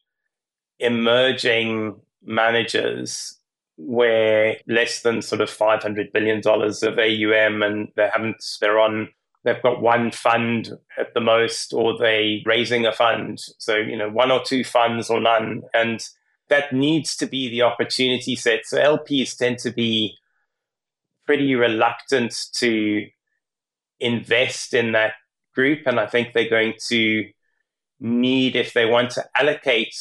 emerging 0.80 1.96
managers 2.24 3.38
where 3.78 4.58
less 4.68 5.02
than 5.02 5.22
sort 5.22 5.42
of 5.42 5.50
$500 5.50 6.12
billion 6.12 6.40
of 6.46 7.00
AUM 7.00 7.64
and 7.64 7.88
they 7.96 8.10
haven't, 8.14 8.44
they're 8.60 8.80
on 8.80 9.10
they've 9.44 9.62
got 9.62 9.82
one 9.82 10.12
fund 10.12 10.72
at 10.98 11.14
the 11.14 11.22
most, 11.22 11.74
or 11.74 11.98
they 11.98 12.44
raising 12.46 12.86
a 12.86 12.92
fund. 12.92 13.40
So, 13.58 13.76
you 13.76 13.98
know, 13.98 14.10
one 14.10 14.32
or 14.32 14.44
two 14.44 14.64
funds 14.64 15.10
or 15.10 15.20
none. 15.20 15.64
And 15.74 16.04
that 16.50 16.74
needs 16.74 17.16
to 17.18 17.26
be 17.26 17.50
the 17.50 17.64
opportunity 17.64 18.36
set. 18.36 18.66
So 18.66 18.78
LPs 18.78 19.38
tend 19.38 19.58
to 19.60 19.72
be 19.72 20.16
pretty 21.26 21.56
reluctant 21.56 22.36
to 22.56 23.08
invest 24.00 24.74
in 24.74 24.92
that 24.92 25.14
group. 25.54 25.80
And 25.86 26.00
I 26.00 26.08
think 26.08 26.34
they're 26.34 26.50
going 26.50 26.74
to 26.90 27.26
need, 28.00 28.56
if 28.56 28.74
they 28.74 28.86
want 28.86 29.12
to 29.12 29.26
allocate 29.36 29.96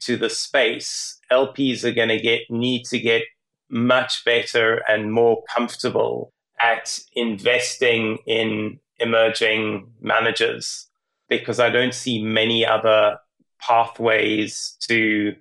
to 0.00 0.16
the 0.16 0.30
space, 0.30 1.18
LPs 1.32 1.84
are 1.84 1.92
going 1.92 2.08
to 2.08 2.20
get 2.20 2.42
need 2.50 2.84
to 2.86 2.98
get 2.98 3.22
much 3.70 4.24
better 4.24 4.82
and 4.88 5.12
more 5.12 5.42
comfortable 5.54 6.32
at 6.60 6.98
investing 7.14 8.18
in 8.26 8.78
emerging 8.98 9.90
managers 10.00 10.88
because 11.28 11.58
I 11.60 11.70
don't 11.70 11.94
see 11.94 12.22
many 12.22 12.64
other 12.64 13.18
pathways 13.60 14.76
to 14.88 15.34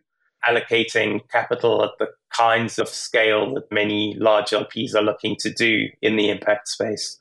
allocating 0.48 1.20
capital 1.30 1.84
at 1.84 1.92
the 2.00 2.08
kinds 2.36 2.80
of 2.80 2.88
scale 2.90 3.54
that 3.54 3.72
many 3.72 4.16
large 4.20 4.50
LPs 4.50 4.96
are 4.96 5.02
looking 5.02 5.36
to 5.40 5.52
do 5.52 5.88
in 6.02 6.16
the 6.16 6.30
impact 6.30 6.68
space. 6.68 7.20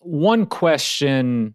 One 0.00 0.46
question 0.46 1.54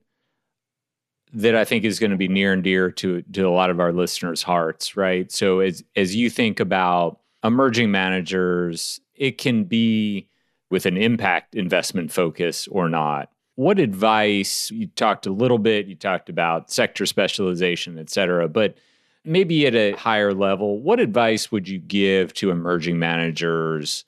that 1.33 1.55
I 1.55 1.65
think 1.65 1.83
is 1.83 1.99
going 1.99 2.11
to 2.11 2.17
be 2.17 2.27
near 2.27 2.53
and 2.53 2.63
dear 2.63 2.91
to 2.91 3.21
to 3.21 3.41
a 3.41 3.49
lot 3.49 3.69
of 3.69 3.79
our 3.79 3.91
listeners' 3.91 4.43
hearts, 4.43 4.95
right? 4.95 5.31
So 5.31 5.59
as 5.59 5.83
as 5.95 6.15
you 6.15 6.29
think 6.29 6.59
about 6.59 7.19
emerging 7.43 7.91
managers, 7.91 8.99
it 9.15 9.37
can 9.37 9.63
be 9.63 10.27
with 10.69 10.85
an 10.85 10.97
impact 10.97 11.55
investment 11.55 12.11
focus 12.11 12.67
or 12.67 12.89
not. 12.89 13.29
What 13.55 13.79
advice, 13.79 14.69
you 14.69 14.87
talked 14.87 15.25
a 15.25 15.31
little 15.31 15.57
bit, 15.57 15.87
you 15.87 15.95
talked 15.95 16.29
about 16.29 16.69
sector 16.71 17.05
specialization, 17.05 17.97
et 17.97 18.09
cetera, 18.09 18.47
but 18.47 18.77
maybe 19.23 19.65
at 19.65 19.75
a 19.75 19.93
higher 19.93 20.33
level, 20.33 20.79
what 20.79 20.99
advice 20.99 21.51
would 21.51 21.67
you 21.67 21.79
give 21.79 22.33
to 22.35 22.51
emerging 22.51 22.99
managers 22.99 24.05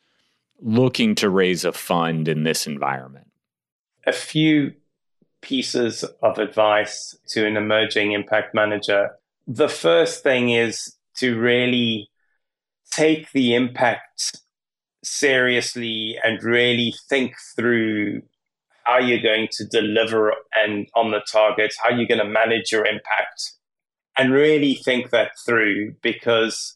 looking 0.62 1.16
to 1.16 1.30
raise 1.30 1.66
a 1.66 1.72
fund 1.72 2.28
in 2.28 2.44
this 2.44 2.68
environment? 2.68 3.28
A 4.06 4.14
few 4.14 4.74
pieces 5.42 6.04
of 6.22 6.38
advice 6.38 7.18
to 7.28 7.46
an 7.46 7.58
emerging 7.58 8.12
impact 8.12 8.54
manager. 8.54 9.12
The 9.48 9.70
first 9.70 10.24
thing 10.24 10.50
is 10.50 10.96
to 11.18 11.40
really 11.40 12.10
take 12.92 13.32
the 13.32 13.56
impact 13.56 14.42
seriously 15.04 16.18
and 16.24 16.44
really 16.44 16.94
think 17.10 17.36
through 17.56 18.22
how 18.84 18.98
you're 18.98 19.22
going 19.22 19.48
to 19.52 19.66
deliver 19.66 20.34
and 20.56 20.88
on 20.96 21.12
the 21.12 21.22
targets, 21.32 21.78
how 21.82 21.90
you're 21.90 22.08
going 22.08 22.20
to 22.20 22.26
manage 22.26 22.72
your 22.72 22.86
impact, 22.86 23.54
and 24.18 24.34
really 24.34 24.76
think 24.76 25.12
that 25.12 25.32
through 25.46 25.94
because 26.02 26.76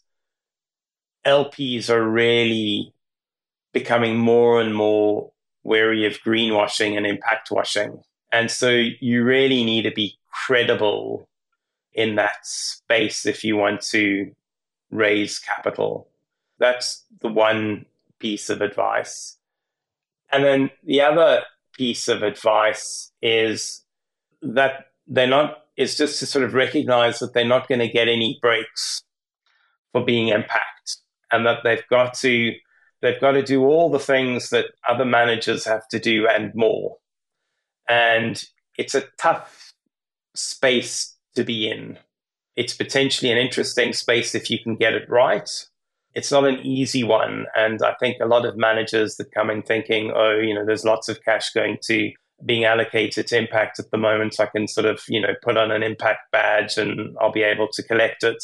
LPs 1.26 1.90
are 1.90 2.08
really 2.08 2.94
becoming 3.74 4.18
more 4.18 4.62
and 4.62 4.76
more 4.76 5.32
wary 5.64 6.06
of 6.06 6.20
greenwashing 6.22 6.96
and 6.96 7.08
impact 7.08 7.50
washing. 7.50 8.04
And 8.34 8.50
so 8.50 8.70
you 9.00 9.24
really 9.24 9.64
need 9.64 9.84
to 9.84 9.92
be 9.92 10.18
credible 10.32 11.30
in 11.94 12.16
that 12.16 12.46
space 12.46 13.28
if 13.28 13.44
you 13.44 13.56
want 13.56 13.82
to 13.92 14.32
raise 14.90 15.38
capital. 15.38 16.10
That's 16.58 17.06
the 17.22 17.30
one 17.30 17.86
piece 18.20 18.50
of 18.50 18.62
advice. 18.62 19.38
And 20.32 20.44
then 20.44 20.72
the 20.84 21.02
other 21.02 21.44
piece 21.74 22.08
of 22.08 22.24
advice 22.24 23.12
is 23.22 23.84
that 24.42 24.88
they're 25.06 25.28
not, 25.28 25.66
it's 25.78 25.96
just 25.96 26.20
to 26.20 26.26
sort 26.26 26.44
of 26.44 26.56
recognize 26.56 27.20
that 27.20 27.34
they're 27.34 27.46
not 27.46 27.68
going 27.68 27.80
to 27.80 27.88
get 27.88 28.08
any 28.08 28.40
breaks 28.42 29.04
for 29.92 30.04
being 30.04 30.30
impact 30.30 30.98
and 31.32 31.46
that 31.46 31.60
they've 31.64 31.88
got 31.88 32.16
to 32.16 32.52
they've 33.02 33.20
got 33.20 33.34
to 33.34 33.44
do 33.44 33.64
all 33.66 33.92
the 33.92 34.00
things 34.00 34.50
that 34.50 34.68
other 34.88 35.06
managers 35.06 35.66
have 35.66 35.88
to 35.90 36.00
do 36.00 36.28
and 36.28 36.56
more. 36.56 36.98
And 37.90 38.44
it's 38.78 38.96
a 38.96 39.04
tough 39.18 39.74
space 40.36 41.16
to 41.36 41.44
be 41.44 41.70
in. 41.70 41.98
It's 42.56 42.74
potentially 42.74 43.32
an 43.32 43.38
interesting 43.38 43.94
space 43.94 44.36
if 44.36 44.50
you 44.50 44.60
can 44.60 44.76
get 44.76 44.94
it 44.94 45.10
right. 45.10 45.50
It's 46.14 46.32
not 46.32 46.46
an 46.46 46.60
easy 46.60 47.04
one. 47.04 47.48
And 47.56 47.82
I 47.82 47.96
think 48.00 48.18
a 48.22 48.28
lot 48.28 48.46
of 48.46 48.56
managers 48.56 49.16
that 49.16 49.32
come 49.32 49.50
in 49.50 49.64
thinking, 49.64 50.12
oh, 50.16 50.38
you 50.38 50.54
know, 50.54 50.66
there's 50.66 50.86
lots 50.86 51.10
of 51.10 51.24
cash 51.24 51.52
going 51.52 51.78
to 51.86 52.12
being 52.46 52.66
allocated 52.66 53.28
to 53.28 53.38
impact 53.38 53.80
at 53.80 53.90
the 53.92 53.98
moment. 53.98 54.40
I 54.40 54.46
can 54.46 54.68
sort 54.68 54.86
of, 54.86 55.02
you 55.08 55.22
know, 55.22 55.34
put 55.42 55.58
on 55.58 55.72
an 55.72 55.82
impact 55.82 56.32
badge 56.32 56.78
and 56.78 57.16
I'll 57.20 57.32
be 57.32 57.44
able 57.44 57.68
to 57.70 57.84
collect 57.84 58.24
it. 58.24 58.44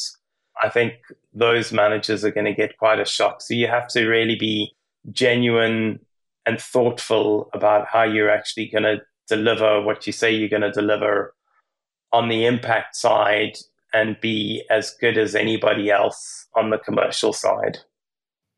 I 0.61 0.69
think 0.69 0.93
those 1.33 1.71
managers 1.71 2.23
are 2.23 2.31
going 2.31 2.45
to 2.45 2.53
get 2.53 2.77
quite 2.77 2.99
a 2.99 3.05
shock. 3.05 3.41
So 3.41 3.53
you 3.53 3.67
have 3.67 3.87
to 3.89 4.07
really 4.07 4.35
be 4.35 4.73
genuine 5.11 5.99
and 6.45 6.59
thoughtful 6.59 7.49
about 7.53 7.87
how 7.87 8.03
you're 8.03 8.29
actually 8.29 8.67
going 8.67 8.83
to 8.83 9.01
deliver 9.29 9.81
what 9.81 10.05
you 10.05 10.13
say 10.13 10.31
you're 10.31 10.49
going 10.49 10.61
to 10.61 10.71
deliver 10.71 11.33
on 12.11 12.27
the 12.27 12.45
impact 12.45 12.95
side 12.95 13.57
and 13.93 14.19
be 14.19 14.63
as 14.69 14.95
good 14.99 15.17
as 15.17 15.35
anybody 15.35 15.89
else 15.89 16.47
on 16.55 16.69
the 16.69 16.77
commercial 16.77 17.33
side. 17.33 17.77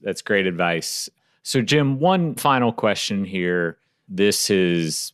That's 0.01 0.21
great 0.21 0.47
advice. 0.47 1.09
So, 1.43 1.61
Jim, 1.61 1.99
one 1.99 2.35
final 2.35 2.71
question 2.71 3.25
here. 3.25 3.77
This 4.07 4.47
has 4.49 5.13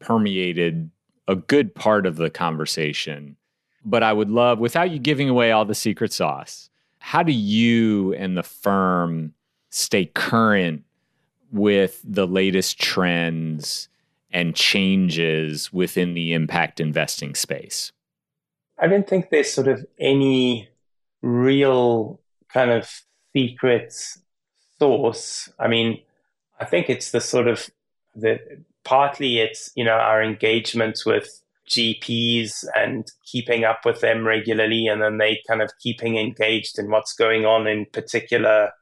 permeated 0.00 0.90
a 1.28 1.36
good 1.36 1.74
part 1.74 2.06
of 2.06 2.16
the 2.16 2.30
conversation, 2.30 3.36
but 3.84 4.02
I 4.02 4.12
would 4.12 4.30
love, 4.30 4.58
without 4.58 4.90
you 4.90 4.98
giving 4.98 5.28
away 5.28 5.52
all 5.52 5.64
the 5.64 5.74
secret 5.74 6.12
sauce, 6.12 6.70
how 6.98 7.22
do 7.22 7.32
you 7.32 8.14
and 8.14 8.36
the 8.36 8.42
firm 8.42 9.34
stay 9.70 10.06
current 10.06 10.84
with 11.52 12.00
the 12.04 12.26
latest 12.26 12.80
trends 12.80 13.88
and 14.34 14.54
changes 14.54 15.72
within 15.72 16.12
the 16.12 16.34
impact 16.34 16.80
investing 16.80 17.34
space? 17.34 17.92
I 18.78 18.88
don't 18.88 19.08
think 19.08 19.30
there's 19.30 19.52
sort 19.52 19.68
of 19.68 19.86
any 19.98 20.68
real 21.22 22.20
kind 22.52 22.72
of 22.72 22.90
secret 23.32 23.94
sauce. 24.78 25.48
I 25.58 25.68
mean, 25.68 26.02
I 26.60 26.64
think 26.64 26.90
it's 26.90 27.12
the 27.12 27.20
sort 27.20 27.46
of 27.46 27.70
the 28.16 28.38
partly 28.84 29.38
it's 29.38 29.70
you 29.74 29.84
know 29.84 29.92
our 29.92 30.22
engagement 30.22 31.00
with 31.06 31.40
GPs 31.70 32.64
and 32.76 33.06
keeping 33.24 33.64
up 33.64 33.80
with 33.84 34.00
them 34.00 34.26
regularly, 34.26 34.88
and 34.88 35.00
then 35.00 35.18
they 35.18 35.40
kind 35.46 35.62
of 35.62 35.70
keeping 35.80 36.16
engaged 36.16 36.78
in 36.78 36.90
what's 36.90 37.14
going 37.14 37.46
on 37.46 37.68
in 37.68 37.86
particular 37.92 38.72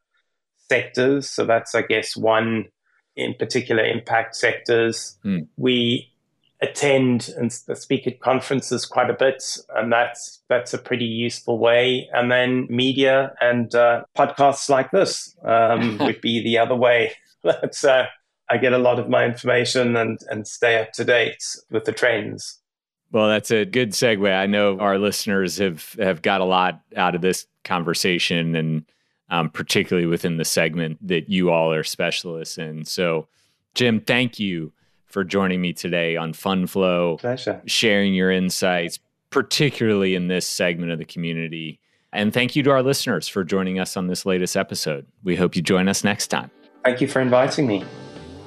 sectors. 0.70 1.28
So 1.28 1.44
that's 1.44 1.74
I 1.74 1.82
guess 1.82 2.16
one 2.16 2.66
in 3.16 3.34
particular 3.34 3.84
impact 3.84 4.36
sectors. 4.36 5.18
Mm. 5.24 5.46
We 5.56 6.12
attend 6.62 7.28
and 7.36 7.52
speak 7.52 8.06
at 8.06 8.20
conferences 8.20 8.86
quite 8.86 9.10
a 9.10 9.14
bit, 9.14 9.42
and 9.74 9.92
that's 9.92 10.42
that's 10.48 10.72
a 10.72 10.78
pretty 10.78 11.04
useful 11.04 11.58
way. 11.58 12.08
And 12.12 12.30
then 12.30 12.66
media 12.70 13.34
and 13.40 13.74
uh, 13.74 14.04
podcasts 14.16 14.70
like 14.70 14.90
this 14.92 15.36
um, 15.44 15.98
would 16.00 16.20
be 16.20 16.42
the 16.42 16.58
other 16.58 16.76
way. 16.76 17.12
That's 17.44 17.82
uh, 17.82 18.06
I 18.48 18.56
get 18.58 18.72
a 18.72 18.78
lot 18.78 19.00
of 19.00 19.08
my 19.08 19.24
information 19.24 19.96
and 19.96 20.20
and 20.30 20.46
stay 20.46 20.80
up 20.80 20.92
to 20.92 21.04
date 21.04 21.42
with 21.70 21.86
the 21.86 21.92
trends. 21.92 22.60
Well, 23.10 23.28
that's 23.28 23.50
a 23.50 23.66
good 23.66 23.90
segue. 23.90 24.32
I 24.32 24.46
know 24.46 24.78
our 24.78 24.96
listeners 24.96 25.58
have 25.58 25.94
have 25.98 26.22
got 26.22 26.40
a 26.40 26.44
lot 26.44 26.80
out 26.96 27.16
of 27.16 27.20
this 27.20 27.46
conversation, 27.64 28.54
and 28.54 28.84
um, 29.32 29.48
particularly 29.48 30.06
within 30.06 30.36
the 30.36 30.44
segment 30.44 30.98
that 31.08 31.30
you 31.30 31.50
all 31.50 31.72
are 31.72 31.82
specialists 31.82 32.58
in. 32.58 32.84
So, 32.84 33.26
Jim, 33.74 33.98
thank 33.98 34.38
you 34.38 34.72
for 35.06 35.24
joining 35.24 35.62
me 35.62 35.72
today 35.72 36.16
on 36.16 36.34
Fund 36.34 36.70
Flow. 36.70 37.16
Pleasure. 37.16 37.62
Sharing 37.64 38.14
your 38.14 38.30
insights, 38.30 38.98
particularly 39.30 40.14
in 40.14 40.28
this 40.28 40.46
segment 40.46 40.92
of 40.92 40.98
the 40.98 41.06
community. 41.06 41.80
And 42.12 42.34
thank 42.34 42.54
you 42.54 42.62
to 42.64 42.70
our 42.70 42.82
listeners 42.82 43.26
for 43.26 43.42
joining 43.42 43.78
us 43.78 43.96
on 43.96 44.06
this 44.06 44.26
latest 44.26 44.54
episode. 44.54 45.06
We 45.24 45.34
hope 45.34 45.56
you 45.56 45.62
join 45.62 45.88
us 45.88 46.04
next 46.04 46.26
time. 46.26 46.50
Thank 46.84 47.00
you 47.00 47.08
for 47.08 47.20
inviting 47.20 47.66
me. 47.66 47.84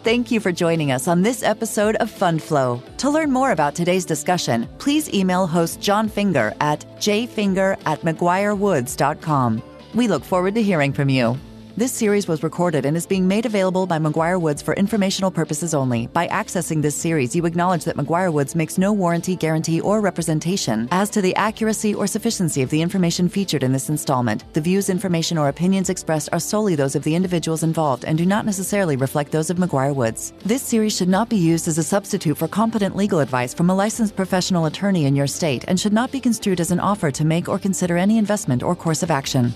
Thank 0.03 0.29
you 0.29 0.39
for 0.39 0.51
joining 0.51 0.91
us 0.91 1.07
on 1.07 1.23
this 1.23 1.41
episode 1.41 1.95
of 1.95 2.11
Fund 2.11 2.43
Flow. 2.43 2.79
To 2.97 3.09
learn 3.09 3.31
more 3.31 3.53
about 3.53 3.73
today's 3.73 4.05
discussion, 4.05 4.69
please 4.77 5.11
email 5.11 5.47
host 5.47 5.81
Jon 5.81 6.07
Finger 6.07 6.53
at 6.61 6.81
jfinger 6.99 7.75
at 7.87 8.01
mcguirewoods.com. 8.01 9.63
We 9.95 10.09
look 10.09 10.25
forward 10.25 10.55
to 10.55 10.61
hearing 10.61 10.91
from 10.91 11.07
you. 11.07 11.37
This 11.77 11.93
series 11.93 12.27
was 12.27 12.43
recorded 12.43 12.85
and 12.85 12.97
is 12.97 13.07
being 13.07 13.29
made 13.29 13.45
available 13.45 13.87
by 13.87 13.97
McGuireWoods 13.97 14.61
for 14.61 14.73
informational 14.73 15.31
purposes 15.31 15.73
only. 15.73 16.07
By 16.07 16.27
accessing 16.27 16.81
this 16.81 16.95
series, 16.95 17.33
you 17.33 17.45
acknowledge 17.45 17.85
that 17.85 17.95
McGuireWoods 17.95 18.55
makes 18.55 18.77
no 18.77 18.91
warranty, 18.91 19.37
guarantee, 19.37 19.79
or 19.79 20.01
representation 20.01 20.89
as 20.91 21.09
to 21.11 21.21
the 21.21 21.33
accuracy 21.35 21.95
or 21.95 22.07
sufficiency 22.07 22.61
of 22.61 22.69
the 22.69 22.81
information 22.81 23.29
featured 23.29 23.63
in 23.63 23.71
this 23.71 23.87
installment. 23.87 24.43
The 24.53 24.59
views, 24.59 24.89
information, 24.89 25.37
or 25.37 25.47
opinions 25.47 25.89
expressed 25.89 26.27
are 26.33 26.39
solely 26.39 26.75
those 26.75 26.95
of 26.95 27.03
the 27.03 27.15
individuals 27.15 27.63
involved 27.63 28.03
and 28.03 28.17
do 28.17 28.25
not 28.25 28.45
necessarily 28.45 28.97
reflect 28.97 29.31
those 29.31 29.49
of 29.49 29.57
McGuireWoods. 29.57 30.33
This 30.43 30.61
series 30.61 30.95
should 30.95 31.09
not 31.09 31.29
be 31.29 31.37
used 31.37 31.69
as 31.69 31.77
a 31.77 31.83
substitute 31.83 32.37
for 32.37 32.49
competent 32.49 32.97
legal 32.97 33.19
advice 33.19 33.53
from 33.53 33.69
a 33.69 33.75
licensed 33.75 34.17
professional 34.17 34.65
attorney 34.65 35.05
in 35.05 35.15
your 35.15 35.27
state 35.27 35.63
and 35.69 35.79
should 35.79 35.93
not 35.93 36.11
be 36.11 36.19
construed 36.19 36.59
as 36.59 36.71
an 36.71 36.81
offer 36.81 37.11
to 37.11 37.23
make 37.23 37.47
or 37.47 37.57
consider 37.57 37.95
any 37.95 38.17
investment 38.17 38.61
or 38.61 38.75
course 38.75 39.01
of 39.01 39.09
action. 39.09 39.53